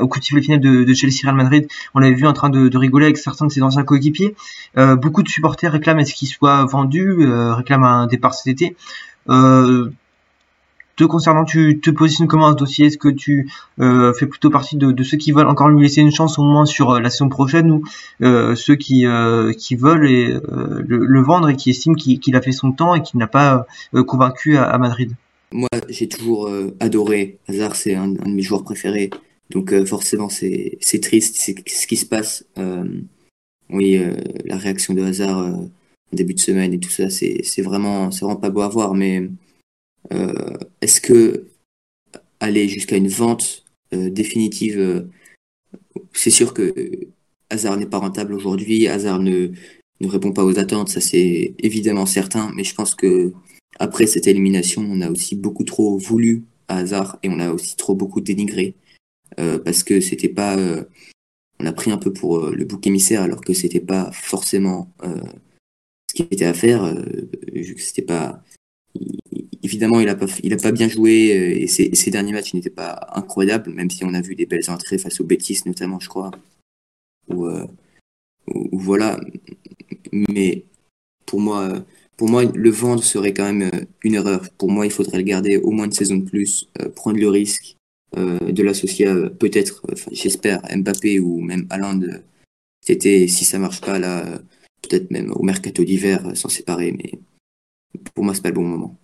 au 0.00 0.08
coup 0.08 0.18
de 0.18 0.24
sifflet 0.24 0.42
final 0.42 0.60
de, 0.60 0.92
Chelsea 0.92 1.20
Real 1.22 1.36
Madrid, 1.36 1.68
on 1.94 2.00
l'avait 2.00 2.14
vu 2.14 2.26
en 2.26 2.32
train 2.32 2.50
de, 2.50 2.76
rigoler 2.76 3.06
avec 3.06 3.16
certains 3.16 3.46
de 3.46 3.52
ses 3.52 3.62
anciens 3.62 3.84
coéquipiers. 3.84 4.34
beaucoup 4.76 5.22
de 5.22 5.28
supporters 5.28 5.72
réclament 5.72 6.00
à 6.00 6.04
ce 6.04 6.14
qu'il 6.14 6.28
soit 6.28 6.64
vendu, 6.64 7.26
réclament 7.52 7.84
un 7.84 8.06
départ 8.06 8.34
cet 8.34 8.48
été 8.48 8.76
te 10.96 11.04
concernant, 11.04 11.44
tu 11.44 11.78
te 11.80 11.90
positionnes 11.90 12.26
comment 12.26 12.50
ce 12.50 12.56
dossier? 12.56 12.86
Est-ce 12.86 12.96
que 12.96 13.08
tu 13.08 13.50
euh, 13.80 14.12
fais 14.14 14.26
plutôt 14.26 14.50
partie 14.50 14.76
de, 14.76 15.02
ceux 15.02 15.18
qui 15.18 15.30
veulent 15.30 15.46
encore 15.46 15.68
lui 15.68 15.82
laisser 15.82 16.00
une 16.00 16.10
chance 16.10 16.38
au 16.38 16.42
moins 16.42 16.64
sur 16.64 16.92
euh, 16.92 17.00
la 17.00 17.10
saison 17.10 17.28
prochaine 17.28 17.70
ou 17.70 17.84
euh, 18.22 18.54
ceux 18.54 18.76
qui, 18.76 19.04
qui 19.58 19.76
veulent 19.76 20.06
le, 20.06 21.22
vendre 21.22 21.50
et 21.50 21.56
qui 21.56 21.70
estiment 21.70 21.94
qu'il 21.94 22.36
a 22.36 22.40
fait 22.40 22.52
son 22.52 22.72
temps 22.72 22.94
et 22.94 23.02
qu'il 23.02 23.18
n'a 23.20 23.26
pas 23.26 23.66
convaincu 24.06 24.56
à, 24.56 24.76
Madrid? 24.78 25.12
Moi, 25.52 25.68
j'ai 25.88 26.08
toujours 26.08 26.50
adoré 26.80 27.38
Hazard, 27.48 27.76
c'est 27.76 27.94
un, 27.94 28.08
de 28.08 28.28
mes 28.28 28.42
joueurs 28.42 28.64
préférés. 28.64 29.10
Donc 29.50 29.72
forcément, 29.84 30.28
c'est 30.28 31.00
triste, 31.02 31.36
c'est 31.36 31.56
ce 31.68 31.86
qui 31.86 31.96
se 31.96 32.06
passe. 32.06 32.44
oui, 33.70 34.00
la 34.44 34.56
réaction 34.56 34.94
de 34.94 35.02
Hazard 35.02 35.38
en 35.38 35.68
début 36.12 36.34
de 36.34 36.40
semaine 36.40 36.72
et 36.72 36.78
tout 36.78 36.90
ça, 36.90 37.10
c'est 37.10 37.62
vraiment, 37.62 38.08
vraiment 38.08 38.36
pas 38.36 38.50
beau 38.50 38.62
à 38.62 38.68
voir, 38.68 38.94
mais 38.94 39.28
est-ce 40.80 41.00
que 41.00 41.46
aller 42.40 42.68
jusqu'à 42.68 42.96
une 42.96 43.08
vente 43.08 43.64
euh, 43.94 44.10
définitive, 44.10 44.78
euh, 44.78 45.08
c'est 46.12 46.30
sûr 46.30 46.54
que 46.54 46.74
Hazard 47.50 47.76
n'est 47.76 47.86
pas 47.86 47.98
rentable 47.98 48.34
aujourd'hui, 48.34 48.88
Hazard 48.88 49.20
ne, 49.20 49.50
ne 50.00 50.08
répond 50.08 50.32
pas 50.32 50.44
aux 50.44 50.58
attentes, 50.58 50.88
ça 50.88 51.00
c'est 51.00 51.54
évidemment 51.58 52.06
certain, 52.06 52.52
mais 52.54 52.64
je 52.64 52.74
pense 52.74 52.94
que 52.94 53.32
après 53.78 54.06
cette 54.06 54.26
élimination, 54.26 54.82
on 54.88 55.00
a 55.00 55.10
aussi 55.10 55.36
beaucoup 55.36 55.64
trop 55.64 55.98
voulu 55.98 56.44
à 56.68 56.78
Hazard 56.78 57.18
et 57.22 57.28
on 57.28 57.40
a 57.40 57.50
aussi 57.52 57.76
trop 57.76 57.94
beaucoup 57.94 58.20
dénigré 58.20 58.74
parce 59.36 59.82
que 59.82 60.00
c'était 60.00 60.30
pas, 60.30 60.56
on 61.60 61.66
a 61.66 61.72
pris 61.72 61.90
un 61.90 61.98
peu 61.98 62.10
pour 62.10 62.46
le 62.46 62.64
bouc 62.64 62.86
émissaire 62.86 63.20
alors 63.20 63.42
que 63.42 63.52
c'était 63.52 63.80
pas 63.80 64.10
forcément 64.12 64.90
ce 66.08 66.14
qui 66.14 66.22
était 66.22 66.44
à 66.44 66.54
faire. 66.54 66.84
Euh, 66.84 67.02
vu 67.52 67.74
que 67.74 67.82
c'était 67.82 68.02
pas. 68.02 68.42
Évidemment, 69.62 70.00
il 70.00 70.08
a 70.08 70.14
pas, 70.14 70.26
il 70.42 70.52
a 70.52 70.56
pas 70.56 70.72
bien 70.72 70.88
joué 70.88 71.36
euh, 71.36 71.62
et 71.62 71.66
ses, 71.66 72.10
derniers 72.10 72.32
matchs 72.32 72.54
n'étaient 72.54 72.70
pas 72.70 73.08
incroyables, 73.14 73.72
même 73.72 73.90
si 73.90 74.04
on 74.04 74.14
a 74.14 74.20
vu 74.20 74.34
des 74.34 74.46
belles 74.46 74.70
entrées 74.70 74.98
face 74.98 75.20
aux 75.20 75.24
Betis 75.24 75.60
notamment, 75.66 76.00
je 76.00 76.08
crois. 76.08 76.30
Euh, 77.30 77.66
voilà. 78.72 79.20
Mais 80.12 80.64
pour 81.26 81.40
moi, 81.40 81.72
le 82.20 82.70
vendre 82.70 83.02
serait 83.02 83.34
quand 83.34 83.52
même 83.52 83.70
une 84.02 84.14
erreur. 84.14 84.48
Pour 84.58 84.70
moi, 84.70 84.86
il 84.86 84.92
faudrait 84.92 85.18
le 85.18 85.24
garder 85.24 85.56
au 85.58 85.70
moins 85.70 85.86
une 85.86 85.92
saison 85.92 86.16
de 86.16 86.24
plus, 86.24 86.68
prendre 86.94 87.18
le 87.18 87.28
risque 87.28 87.76
de 88.16 88.62
l'associer 88.62 89.06
peut-être, 89.38 89.82
j'espère, 90.12 90.62
Mbappé 90.74 91.20
ou 91.20 91.40
même 91.40 91.66
Haaland 91.70 92.00
c'était 92.80 93.26
si 93.26 93.44
ça 93.44 93.58
marche 93.58 93.80
pas 93.80 93.98
là 93.98 94.40
peut-être 94.82 95.10
même 95.10 95.32
au 95.32 95.42
mercato 95.42 95.84
d'hiver 95.84 96.26
euh, 96.26 96.34
s'en 96.34 96.48
séparer, 96.48 96.92
mais 96.92 97.12
pour 98.14 98.24
moi, 98.24 98.34
c'est 98.34 98.42
pas 98.42 98.50
le 98.50 98.54
bon 98.54 98.64
moment. 98.64 98.96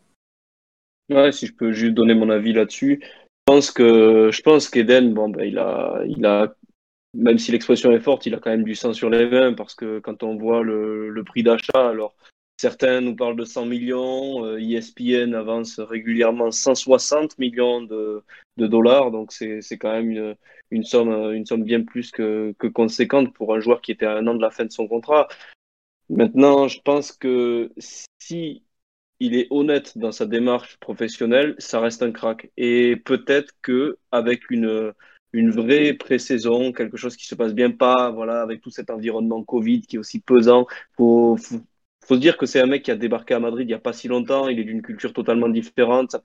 Ouais, 1.11 1.33
si 1.33 1.47
je 1.47 1.53
peux 1.53 1.73
juste 1.73 1.95
donner 1.95 2.15
mon 2.15 2.31
avis 2.31 2.53
là-dessus, 2.53 3.01
je 3.03 3.09
pense 3.45 3.71
que 3.71 4.31
je 4.33 4.43
pense 4.43 4.69
qu'Eden, 4.69 5.13
bon, 5.13 5.29
ben, 5.29 5.45
il 5.45 5.59
a, 5.59 6.03
il 6.07 6.25
a, 6.25 6.55
même 7.15 7.39
si 7.39 7.53
l'expression 7.53 7.93
est 7.93 8.01
forte, 8.01 8.27
il 8.27 8.35
a 8.35 8.39
quand 8.39 8.51
même 8.51 8.65
du 8.65 8.75
sang 8.75 8.93
sur 8.93 9.11
les 9.11 9.29
mains 9.29 9.53
parce 9.53 9.75
que 9.75 9.99
quand 9.99 10.23
on 10.23 10.37
voit 10.37 10.63
le, 10.63 11.11
le 11.11 11.25
prix 11.25 11.43
d'achat, 11.43 11.89
alors 11.91 12.15
certains 12.57 13.01
nous 13.01 13.17
parlent 13.17 13.37
de 13.37 13.45
100 13.45 13.67
millions, 13.67 14.57
ESPN 14.57 15.35
euh, 15.35 15.37
e 15.37 15.41
avance 15.41 15.81
régulièrement 15.81 16.53
160 16.53 17.39
millions 17.39 17.83
de, 17.83 18.23
de 18.57 18.67
dollars, 18.69 19.11
donc 19.11 19.33
c'est 19.33 19.79
quand 19.79 19.93
même 19.93 20.11
une, 20.11 20.37
une, 20.71 20.85
somme, 20.85 21.35
une 21.35 21.45
somme 21.45 21.65
bien 21.65 21.83
plus 21.83 22.13
que, 22.13 22.55
que 22.59 22.69
conséquente 22.69 23.35
pour 23.35 23.55
un 23.55 23.61
joueur 23.61 23.81
qui 23.81 23.91
était 23.91 24.07
à 24.07 24.17
un 24.17 24.27
an 24.29 24.35
de 24.35 24.41
la 24.41 24.51
fin 24.51 24.65
de 24.65 24.71
son 24.71 24.87
contrat. 24.87 25.27
Maintenant, 26.09 26.69
je 26.69 26.81
pense 26.83 27.11
que 27.11 27.73
si 28.19 28.63
il 29.23 29.37
est 29.37 29.47
honnête 29.51 29.97
dans 29.97 30.11
sa 30.11 30.27
démarche 30.27 30.79
professionnelle, 30.79 31.55
ça 31.59 31.79
reste 31.79 32.03
un 32.03 32.11
crack. 32.11 32.51
Et 32.57 32.97
peut-être 32.97 33.53
que 33.63 33.99
avec 34.11 34.51
une 34.51 34.93
une 35.35 35.51
vraie 35.51 35.95
pré-saison, 35.95 36.73
quelque 36.73 36.99
chose 36.99 37.17
qui 37.17 37.27
se 37.27 37.35
passe 37.35 37.55
bien 37.55 37.71
pas, 37.71 38.11
voilà, 38.11 38.43
avec 38.43 38.61
tout 38.61 38.71
cet 38.71 38.91
environnement 38.91 39.43
Covid 39.45 39.81
qui 39.83 39.97
est 39.97 39.99
aussi 39.99 40.21
pesant, 40.21 40.67
faut, 40.97 41.39
faut, 41.39 42.15
se 42.17 42.21
dire 42.21 42.37
que 42.37 42.45
c'est 42.47 42.61
un 42.61 42.67
mec 42.67 42.83
qui 42.83 42.91
a 42.91 42.97
débarqué 42.97 43.33
à 43.33 43.41
Madrid 43.41 43.67
il 43.67 43.71
y 43.71 43.75
a 43.75 43.79
pas 43.79 43.95
si 43.95 44.09
longtemps, 44.09 44.49
il 44.49 44.59
est 44.59 44.65
d'une 44.65 44.83
culture 44.83 45.15
totalement 45.15 45.49
différente. 45.49 46.17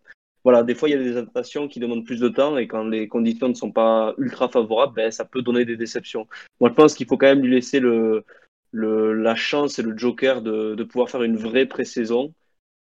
voilà, 0.44 0.64
des 0.64 0.76
fois 0.76 0.90
il 0.90 0.94
y 0.94 0.96
a 0.96 1.04
des 1.04 1.16
adaptations 1.18 1.68
qui 1.70 1.80
demandent 1.80 2.06
plus 2.06 2.20
de 2.20 2.30
temps 2.30 2.58
et 2.58 2.68
quand 2.68 2.84
les 2.84 3.08
conditions 3.08 3.48
ne 3.50 3.54
sont 3.54 3.72
pas 3.72 4.14
ultra 4.18 4.50
favorables, 4.50 4.96
ben, 4.96 5.12
ça 5.12 5.24
peut 5.24 5.42
donner 5.42 5.64
des 5.66 5.78
déceptions. 5.78 6.28
Moi, 6.60 6.70
je 6.72 6.76
pense 6.76 6.94
qu'il 6.96 7.08
faut 7.08 7.18
quand 7.18 7.28
même 7.28 7.42
lui 7.42 7.52
laisser 7.52 7.80
le 7.80 8.26
le, 8.72 9.14
la 9.14 9.36
chance 9.36 9.80
et 9.80 9.82
le 9.82 9.98
joker 9.98 10.42
de, 10.42 10.76
de 10.76 10.84
pouvoir 10.84 11.10
faire 11.10 11.24
une 11.24 11.38
vraie 11.38 11.66
pré-saison. 11.66 12.34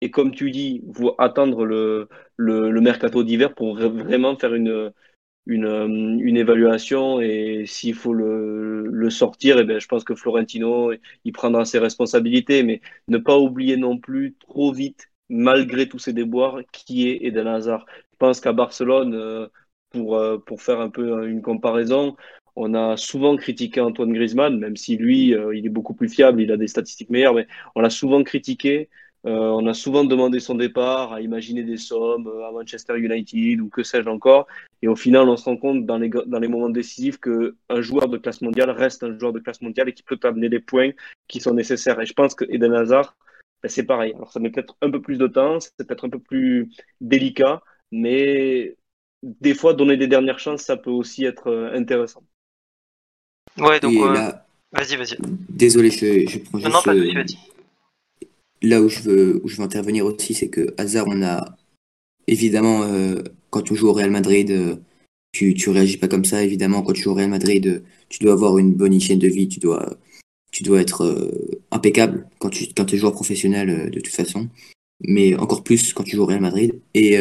Et 0.04 0.12
comme 0.12 0.32
tu 0.36 0.52
dis, 0.52 0.82
vous 0.88 1.12
attendre 1.18 1.66
le, 1.66 2.10
le, 2.38 2.82
mercato 2.82 3.24
d'hiver 3.24 3.54
pour 3.56 3.76
vraiment 3.78 4.36
faire 4.38 4.54
une, 4.54 4.92
une, 5.46 6.20
une 6.22 6.38
évaluation 6.38 7.22
et 7.22 7.66
s'il 7.68 7.96
faut 7.96 8.14
le, 8.14 8.88
le 8.88 9.10
sortir, 9.10 9.58
et 9.58 9.62
eh 9.62 9.64
bien, 9.66 9.80
je 9.80 9.88
pense 9.88 10.04
que 10.04 10.16
Florentino 10.16 10.92
il 11.24 11.32
prendra 11.34 11.66
ses 11.66 11.80
responsabilités, 11.80 12.64
mais 12.64 12.82
ne 13.08 13.18
pas 13.18 13.38
oublier 13.38 13.78
non 13.78 13.98
plus 13.98 14.36
trop 14.40 14.74
vite, 14.74 15.10
malgré 15.30 15.88
tous 15.90 16.00
ces 16.00 16.14
déboires, 16.14 16.60
qui 16.74 17.08
est 17.10 17.26
Eden 17.26 17.48
Hazard. 17.48 17.86
Je 18.14 18.18
pense 18.18 18.42
qu'à 18.42 18.54
Barcelone, 18.54 19.14
euh, 19.16 19.48
pour, 19.92 20.16
euh, 20.18 20.38
pour 20.40 20.62
faire 20.62 20.82
un 20.82 20.90
peu 20.90 21.28
une 21.30 21.42
comparaison, 21.42 22.16
on 22.56 22.74
a 22.74 22.98
souvent 22.98 23.36
critiqué 23.38 23.82
Antoine 23.82 24.14
Griezmann, 24.14 24.58
même 24.60 24.76
si 24.78 24.98
lui, 24.98 25.34
euh, 25.34 25.56
il 25.56 25.66
est 25.66 25.70
beaucoup 25.70 25.94
plus 25.96 26.10
fiable, 26.10 26.42
il 26.42 26.52
a 26.52 26.58
des 26.58 26.68
statistiques 26.68 27.10
meilleures, 27.10 27.34
mais 27.36 27.48
on 27.76 27.82
l'a 27.82 27.90
souvent 27.90 28.24
critiqué. 28.24 28.90
Euh, 29.26 29.30
on 29.30 29.66
a 29.68 29.74
souvent 29.74 30.04
demandé 30.04 30.40
son 30.40 30.56
départ, 30.56 31.14
à 31.14 31.22
imaginer 31.22 31.64
des 31.64 31.78
sommes 31.78 32.28
euh, 32.28 32.48
à 32.48 32.52
Manchester 32.52 32.98
United 32.98 33.62
ou 33.62 33.70
que 33.70 33.82
sais-je 33.82 34.10
encore. 34.10 34.48
Et 34.82 34.88
au 34.88 34.98
final, 34.98 35.30
on 35.30 35.38
se 35.38 35.46
rend 35.46 35.56
compte 35.56 35.86
dans 35.86 35.98
les, 35.98 36.10
dans 36.10 36.40
les 36.40 36.50
moments 36.50 36.70
décisifs 36.70 37.20
qu'un 37.20 37.82
joueur 37.82 38.10
de 38.10 38.18
classe 38.18 38.42
mondiale 38.42 38.70
reste 38.72 39.04
un 39.04 39.18
joueur 39.18 39.32
de 39.32 39.40
classe 39.40 39.62
mondiale 39.62 39.90
et 39.90 39.94
qui 39.94 40.04
peut 40.04 40.20
amener 40.24 40.50
les 40.50 40.60
points 40.60 40.92
qui 41.28 41.40
sont 41.40 41.54
nécessaires. 41.54 42.00
Et 42.02 42.06
je 42.06 42.14
pense 42.14 42.36
que 42.36 42.44
Eden 42.50 42.74
Hazard, 42.74 43.16
ben, 43.62 43.70
c'est 43.70 43.86
pareil. 43.86 44.14
Alors 44.14 44.32
ça 44.32 44.42
met 44.42 44.50
peut-être 44.50 44.76
un 44.82 44.92
peu 44.92 45.02
plus 45.02 45.18
de 45.18 45.28
temps, 45.28 45.60
c'est 45.62 45.74
peut-être 45.78 46.06
un 46.06 46.10
peu 46.10 46.20
plus 46.20 46.70
délicat, 47.00 47.62
mais 47.92 48.76
des 49.24 49.54
fois, 49.54 49.74
donner 49.74 49.96
des 49.96 50.08
dernières 50.08 50.40
chances, 50.40 50.64
ça 50.64 50.76
peut 50.76 50.92
aussi 50.92 51.24
être 51.24 51.72
intéressant. 51.74 52.24
Ouais, 53.58 53.80
donc. 53.80 53.94
Euh, 53.94 54.32
vas-y, 54.74 54.98
vas-y. 54.98 55.18
Désolé, 55.50 55.92
je, 55.92 56.28
je 56.28 56.40
prends 56.40 56.60
juste. 56.60 56.70
Non, 56.70 56.78
non, 56.78 56.82
pas 56.84 56.94
de 56.94 57.14
vas-y. 57.14 57.53
Là 58.64 58.82
où 58.82 58.90
je 58.90 59.02
veux, 59.02 59.42
où 59.44 59.48
je 59.48 59.58
veux 59.58 59.64
intervenir 59.64 60.06
aussi, 60.06 60.34
c'est 60.34 60.50
que 60.50 60.74
Hazard, 60.78 61.06
on 61.08 61.22
a. 61.22 61.58
Évidemment, 62.28 62.84
euh, 62.84 63.22
quand 63.50 63.62
tu 63.62 63.76
joues 63.76 63.90
au 63.90 63.94
Real 63.94 64.10
Madrid, 64.10 64.50
euh, 64.52 64.78
tu, 65.34 65.54
tu 65.54 65.70
réagis 65.70 65.98
pas 65.98 66.08
comme 66.08 66.26
ça. 66.26 66.44
Évidemment, 66.44 66.82
quand 66.82 66.94
tu 66.94 67.04
joues 67.04 67.12
au 67.12 67.16
Real 67.16 67.30
Madrid, 67.30 67.84
tu 68.10 68.20
dois 68.20 68.34
avoir 68.34 68.58
une 68.58 68.74
bonne 68.74 68.94
hygiène 68.94 69.20
de 69.20 69.28
vie, 69.28 69.48
tu 69.50 69.60
dois, 69.60 69.98
être 70.80 71.32
impeccable 71.72 72.28
quand 72.40 72.50
tu 72.50 72.70
es 72.78 72.98
joueur 72.98 73.14
professionnel 73.14 73.90
de 73.92 74.00
toute 74.00 74.14
façon. 74.14 74.50
Mais 75.02 75.36
encore 75.36 75.64
plus 75.64 75.94
quand 75.94 76.04
tu 76.04 76.16
joues 76.16 76.24
au 76.24 76.28
Real 76.28 76.42
Madrid. 76.42 76.80
Et 76.94 77.18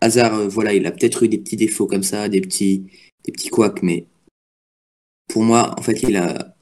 Hazard, 0.00 0.48
voilà, 0.48 0.74
il 0.74 0.86
a 0.86 0.92
peut-être 0.92 1.24
eu 1.24 1.28
des 1.28 1.38
petits 1.38 1.56
défauts 1.56 1.86
comme 1.86 2.02
ça, 2.04 2.28
des 2.28 2.40
petits, 2.40 2.84
des 3.24 3.32
petits 3.32 3.48
couacs, 3.48 3.82
mais 3.82 4.06
pour 5.28 5.42
moi, 5.42 5.74
en 5.78 5.82
fait, 5.82 6.00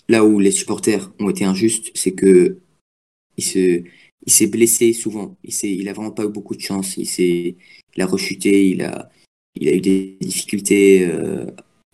là 0.09 0.25
où 0.25 0.39
les 0.39 0.51
supporters 0.51 1.13
ont 1.21 1.31
été 1.31 1.45
injustes, 1.45 1.91
c'est 1.95 2.13
que 2.13 2.59
il 3.37 3.45
se, 3.45 3.83
il 4.27 4.33
s'est 4.33 4.47
blessé 4.47 4.93
souvent. 4.93 5.37
Il 5.45 5.53
s'est, 5.53 5.73
il 5.73 5.89
a 5.89 5.93
vraiment 5.93 6.13
pas 6.13 6.25
eu 6.25 6.29
beaucoup 6.29 6.55
de 6.55 6.61
chance. 6.61 6.97
Il 6.97 7.07
s'est, 7.07 7.57
il 7.97 8.03
a 8.03 8.07
rechuté, 8.07 8.69
il 8.71 8.83
a, 8.83 9.11
il 9.57 9.69
a 9.69 9.75
eu 9.75 9.81
des 9.81 10.17
difficultés 10.21 11.05
euh, 11.07 11.47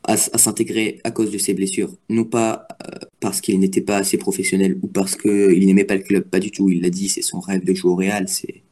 à, 0.05 0.17
s'intégrer 0.17 1.01
à 1.05 1.11
cause 1.11 1.31
de 1.31 1.39
ses 1.39 1.55
blessures. 1.55 1.95
Non 2.09 2.25
pas 2.25 2.67
euh, 2.87 2.99
parce 3.21 3.41
qu'il 3.41 3.59
n'était 3.61 3.81
pas 3.81 3.99
assez 3.99 4.19
professionnel 4.19 4.79
ou 4.83 4.89
parce 4.89 5.17
qu'il 5.17 5.67
n'aimait 5.67 5.85
pas 5.85 5.97
le 5.97 6.03
club, 6.03 6.25
pas 6.29 6.41
du 6.41 6.51
tout. 6.51 6.71
Il 6.71 6.83
l'a 6.83 6.91
dit, 6.91 7.09
c'est 7.09 7.23
son 7.23 7.41
rêve 7.41 7.65
de 7.65 7.75
jouer 7.75 7.91
au 7.91 7.97
Real. 7.97 8.29
C'est, 8.29 8.63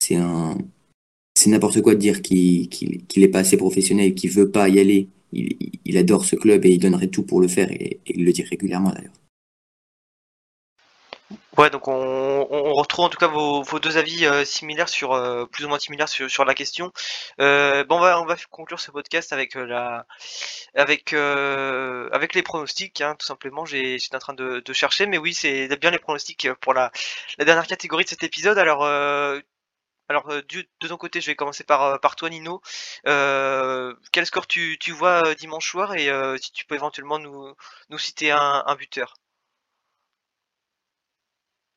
c'est 0.00 0.16
un, 0.16 0.58
c'est 1.34 1.50
n'importe 1.50 1.82
quoi 1.82 1.94
de 1.94 2.00
dire 2.00 2.22
qu'il, 2.22 2.68
qu'il, 2.68 3.04
qu'il 3.06 3.22
est 3.22 3.28
pas 3.28 3.40
assez 3.40 3.56
professionnel, 3.56 4.14
qu'il 4.14 4.30
veut 4.30 4.50
pas 4.50 4.68
y 4.68 4.78
aller 4.78 5.08
il, 5.34 5.98
adore 5.98 6.24
ce 6.24 6.36
club 6.36 6.64
et 6.64 6.70
il 6.70 6.78
donnerait 6.78 7.08
tout 7.08 7.22
pour 7.22 7.40
le 7.40 7.48
faire 7.48 7.70
et, 7.70 8.00
il 8.06 8.24
le 8.24 8.32
dit 8.32 8.42
régulièrement 8.42 8.90
d'ailleurs. 8.90 9.12
Ouais, 11.56 11.70
donc 11.70 11.86
on, 11.88 12.44
retrouve 12.74 13.04
en 13.04 13.08
tout 13.08 13.18
cas 13.18 13.28
vos, 13.28 13.62
deux 13.78 13.96
avis 13.96 14.26
euh, 14.26 14.44
similaires 14.44 14.88
sur 14.88 15.12
euh, 15.12 15.46
plus 15.46 15.64
ou 15.64 15.68
moins 15.68 15.78
similaires 15.78 16.08
sur, 16.08 16.44
la 16.44 16.54
question. 16.54 16.92
Euh, 17.40 17.84
bon, 17.84 17.96
on 17.96 18.00
va 18.00 18.20
on 18.20 18.24
va 18.24 18.36
conclure 18.50 18.80
ce 18.80 18.90
podcast 18.90 19.32
avec 19.32 19.54
la 19.54 20.06
avec 20.74 21.12
avec 21.12 22.34
les 22.34 22.42
pronostics, 22.42 23.00
hein, 23.00 23.14
tout 23.18 23.26
simplement. 23.26 23.64
J'ai 23.64 23.98
j'étais 23.98 24.16
en 24.16 24.18
train 24.18 24.34
de, 24.34 24.62
chercher, 24.72 25.06
mais 25.06 25.18
oui, 25.18 25.34
c'est 25.34 25.68
bien 25.80 25.90
les 25.90 25.98
pronostics 25.98 26.52
pour 26.60 26.74
la 26.74 26.90
la 27.38 27.44
dernière 27.44 27.66
catégorie 27.66 28.04
de 28.04 28.08
cet 28.10 28.24
épisode. 28.24 28.58
Alors 28.58 28.84
alors, 30.08 30.28
euh, 30.30 30.42
de 30.42 30.88
ton 30.88 30.96
côté, 30.98 31.20
je 31.20 31.26
vais 31.26 31.36
commencer 31.36 31.64
par, 31.64 31.82
euh, 31.82 31.98
par 31.98 32.14
toi, 32.16 32.28
Nino. 32.28 32.60
Euh, 33.06 33.94
quel 34.12 34.26
score 34.26 34.46
tu, 34.46 34.76
tu 34.78 34.92
vois 34.92 35.34
dimanche 35.34 35.70
soir? 35.70 35.94
Et 35.94 36.10
si 36.40 36.52
tu 36.52 36.64
peux 36.66 36.74
éventuellement 36.74 37.18
nous, 37.18 37.54
nous 37.90 37.98
citer 37.98 38.30
un, 38.30 38.74
buteur 38.76 39.14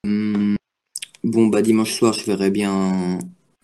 hmm, 0.06 0.56
Bon, 1.24 1.48
bah 1.48 1.62
dimanche 1.62 1.94
soir, 1.94 2.14
je 2.14 2.24
verrais 2.26 2.52
bien, 2.52 3.20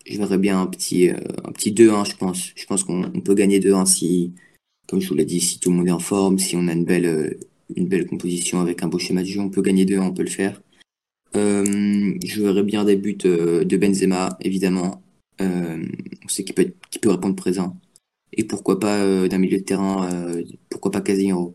je 0.06 0.18
verrais 0.18 0.38
bien 0.38 0.60
un 0.60 0.66
petit, 0.66 1.08
un 1.10 1.52
petit 1.52 1.72
2-1, 1.72 2.04
je 2.04 2.16
pense. 2.16 2.52
Je 2.56 2.66
pense 2.66 2.84
qu'on 2.84 3.10
peut 3.20 3.34
gagner 3.34 3.60
2-1 3.60 3.86
si, 3.86 4.34
comme 4.88 5.00
je 5.00 5.08
vous 5.08 5.14
l'ai 5.14 5.24
dit, 5.24 5.40
si 5.40 5.60
tout 5.60 5.70
le 5.70 5.76
monde 5.76 5.88
est 5.88 5.92
en 5.92 5.98
forme, 5.98 6.38
si 6.38 6.56
on 6.56 6.68
a 6.68 6.72
une 6.72 6.84
belle, 6.84 7.38
belle 7.70 8.06
composition 8.06 8.60
avec 8.60 8.82
un 8.82 8.88
beau 8.88 8.98
schéma 8.98 9.22
de 9.22 9.28
jeu, 9.28 9.40
on 9.40 9.50
peut 9.50 9.62
gagner 9.62 9.84
2-1, 9.86 10.00
on 10.00 10.14
peut 10.14 10.22
le 10.22 10.30
faire. 10.30 10.60
Euh, 11.36 12.14
je 12.24 12.42
verrais 12.42 12.62
bien 12.62 12.84
des 12.84 12.96
buts 12.96 13.18
euh, 13.24 13.64
de 13.64 13.76
Benzema, 13.76 14.36
évidemment. 14.40 15.02
Euh, 15.40 15.84
on 16.24 16.28
sait 16.28 16.44
qu'il 16.44 16.54
peut, 16.54 16.72
peut 17.00 17.10
répondre 17.10 17.34
présent. 17.34 17.76
Et 18.32 18.44
pourquoi 18.44 18.80
pas 18.80 19.28
d'un 19.28 19.38
milieu 19.38 19.58
de 19.58 19.62
terrain, 19.62 20.10
pourquoi 20.68 20.90
pas 20.90 21.00
Casemiro. 21.00 21.54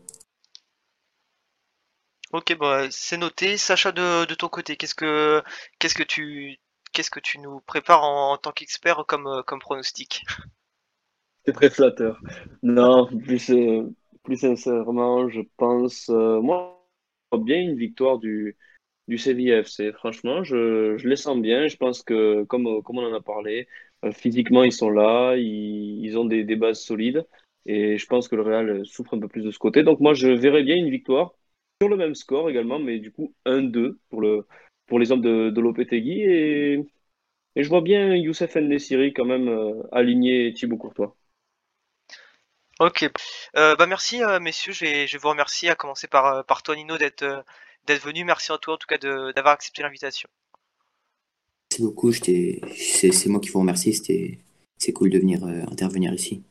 Ok, 2.32 2.56
bah, 2.58 2.86
c'est 2.90 3.16
noté. 3.16 3.56
Sacha, 3.56 3.92
de, 3.92 4.24
de 4.24 4.34
ton 4.34 4.48
côté, 4.48 4.76
qu'est-ce 4.76 4.94
que 4.94 5.42
qu'est-ce 5.78 5.94
que 5.94 6.02
tu 6.02 6.58
qu'est-ce 6.92 7.10
que 7.10 7.20
tu 7.20 7.38
nous 7.38 7.60
prépares 7.60 8.04
en, 8.04 8.36
tant 8.38 8.52
qu'expert 8.52 9.04
comme 9.06 9.42
comme 9.46 9.58
pronostic? 9.58 10.22
C'est 11.44 11.52
très 11.52 11.70
flatteur. 11.70 12.20
Non, 12.62 13.06
plus 13.06 13.50
plus 14.22 14.36
sincèrement, 14.36 15.28
je 15.28 15.40
pense 15.56 16.08
moi 16.08 16.80
bien 17.38 17.60
une 17.60 17.76
victoire 17.76 18.18
du 18.18 18.56
du. 19.08 19.18
Franchement, 19.94 20.44
je, 20.44 20.96
je, 20.96 21.08
les 21.08 21.16
sens 21.16 21.38
bien. 21.40 21.66
Je 21.66 21.76
pense 21.76 22.02
que, 22.02 22.44
comme, 22.44 22.82
comme 22.82 22.98
on 22.98 23.06
en 23.10 23.14
a 23.14 23.20
parlé, 23.20 23.66
euh, 24.04 24.12
physiquement, 24.12 24.62
ils 24.64 24.72
sont 24.72 24.90
là, 24.90 25.36
ils, 25.36 26.04
ils 26.04 26.16
ont 26.18 26.24
des, 26.24 26.44
bases 26.56 26.80
solides. 26.80 27.26
Et 27.66 27.98
je 27.98 28.06
pense 28.06 28.28
que 28.28 28.36
le 28.36 28.42
Real 28.42 28.86
souffre 28.86 29.14
un 29.14 29.20
peu 29.20 29.28
plus 29.28 29.42
de 29.44 29.50
ce 29.50 29.58
côté. 29.58 29.82
Donc 29.82 30.00
moi, 30.00 30.14
je 30.14 30.28
verrais 30.28 30.62
bien 30.62 30.76
une 30.76 30.90
victoire 30.90 31.34
sur 31.80 31.88
le 31.88 31.96
même 31.96 32.14
score 32.14 32.50
également, 32.50 32.78
mais 32.78 32.98
du 32.98 33.12
coup 33.12 33.34
1-2 33.44 33.98
pour 34.10 34.20
le, 34.20 34.46
pour 34.86 34.98
les 34.98 35.12
hommes 35.12 35.22
de, 35.22 35.50
de 35.50 35.60
Lopetegui. 35.60 36.22
Et, 36.22 36.74
et 37.56 37.64
je 37.64 37.68
vois 37.68 37.82
bien 37.82 38.16
Youssef 38.16 38.56
Nesiri 38.56 39.12
quand 39.14 39.26
même 39.26 39.48
euh, 39.48 39.82
aligner 39.92 40.52
Thibaut 40.54 40.78
Courtois. 40.78 41.16
Ok. 42.80 43.04
Euh, 43.56 43.76
bah 43.76 43.86
merci 43.86 44.22
euh, 44.24 44.40
messieurs, 44.40 44.72
je 44.72 44.84
vais, 44.84 45.06
je 45.06 45.12
vais 45.12 45.18
vous 45.18 45.28
remercier 45.28 45.70
à 45.70 45.76
commencer 45.76 46.08
par, 46.08 46.26
euh, 46.26 46.42
par 46.42 46.62
toi 46.64 46.74
Nino 46.74 46.98
d'être 46.98 47.22
euh, 47.22 47.42
d'être 47.86 48.02
venu. 48.02 48.24
Merci 48.24 48.50
à 48.52 48.58
toi 48.58 48.74
en 48.74 48.76
tout 48.78 48.86
cas 48.88 48.98
de- 48.98 49.32
d'avoir 49.32 49.54
accepté 49.54 49.82
l'invitation. 49.82 50.28
Merci 51.70 51.82
beaucoup. 51.82 52.12
C'est 52.12 53.26
moi 53.26 53.40
qui 53.40 53.48
vous 53.50 53.58
remercie. 53.60 53.92
C'était 53.92 54.38
c'est 54.78 54.92
cool 54.92 55.10
de 55.10 55.18
venir 55.18 55.44
euh, 55.44 55.62
intervenir 55.70 56.12
ici. 56.14 56.42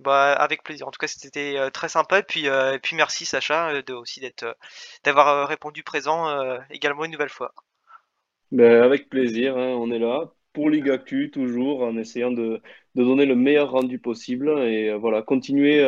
Bah 0.00 0.32
avec 0.32 0.62
plaisir. 0.64 0.88
En 0.88 0.90
tout 0.90 0.98
cas 0.98 1.06
c'était 1.06 1.56
euh, 1.56 1.70
très 1.70 1.88
sympa 1.88 2.18
et 2.18 2.22
puis 2.22 2.48
euh, 2.48 2.78
merci 2.94 3.24
Sacha 3.24 3.70
euh, 3.70 3.82
de 3.82 3.92
aussi 3.92 4.20
d'être 4.20 4.56
d'avoir 5.04 5.48
répondu 5.48 5.82
présent 5.84 6.26
également 6.70 7.04
une 7.04 7.12
nouvelle 7.12 7.28
fois. 7.28 7.54
Ben, 8.50 8.82
avec 8.82 9.08
plaisir, 9.08 9.56
hein, 9.56 9.68
on 9.78 9.90
est 9.90 9.98
là 9.98 10.32
pour 10.52 10.70
Ligue 10.70 10.90
Actu, 10.90 11.30
toujours 11.30 11.82
en 11.82 11.96
essayant 11.96 12.30
de, 12.30 12.60
donner 12.94 13.26
le 13.26 13.34
meilleur 13.34 13.70
rendu 13.72 13.98
possible. 13.98 14.48
Et 14.60 14.94
voilà, 14.94 15.22
continuez 15.22 15.82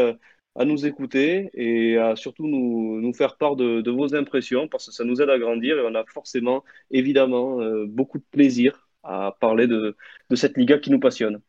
à 0.56 0.64
nous 0.64 0.86
écouter 0.86 1.50
et 1.54 1.98
à 1.98 2.16
surtout 2.16 2.48
nous, 2.48 3.00
nous 3.00 3.12
faire 3.12 3.36
part 3.36 3.54
de, 3.56 3.88
vos 3.90 4.14
impressions 4.16 4.66
parce 4.68 4.86
que 4.86 4.92
ça 4.92 5.04
nous 5.04 5.22
aide 5.22 5.30
à 5.30 5.38
grandir 5.38 5.78
et 5.78 5.86
on 5.86 5.94
a 5.94 6.04
forcément, 6.06 6.64
évidemment, 6.90 7.58
beaucoup 7.86 8.18
de 8.18 8.24
plaisir 8.30 8.88
à 9.04 9.36
parler 9.40 9.68
de 9.68 9.94
cette 10.34 10.56
Liga 10.56 10.78
qui 10.78 10.90
nous 10.90 11.00
passionne. 11.00 11.40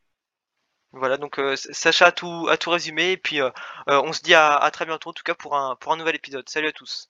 Voilà 0.92 1.16
donc 1.16 1.38
euh, 1.38 1.56
Sacha 1.56 2.06
a 2.08 2.12
tout 2.12 2.46
a 2.50 2.58
tout 2.58 2.68
résumé 2.70 3.12
et 3.12 3.16
puis 3.16 3.40
euh, 3.40 3.48
euh, 3.88 4.02
on 4.04 4.12
se 4.12 4.20
dit 4.22 4.34
à, 4.34 4.54
à 4.56 4.70
très 4.70 4.84
bientôt 4.86 5.08
en 5.10 5.12
tout 5.14 5.22
cas 5.22 5.34
pour 5.34 5.56
un 5.56 5.76
pour 5.76 5.92
un 5.92 5.96
nouvel 5.96 6.16
épisode. 6.16 6.46
Salut 6.48 6.68
à 6.68 6.72
tous. 6.72 7.08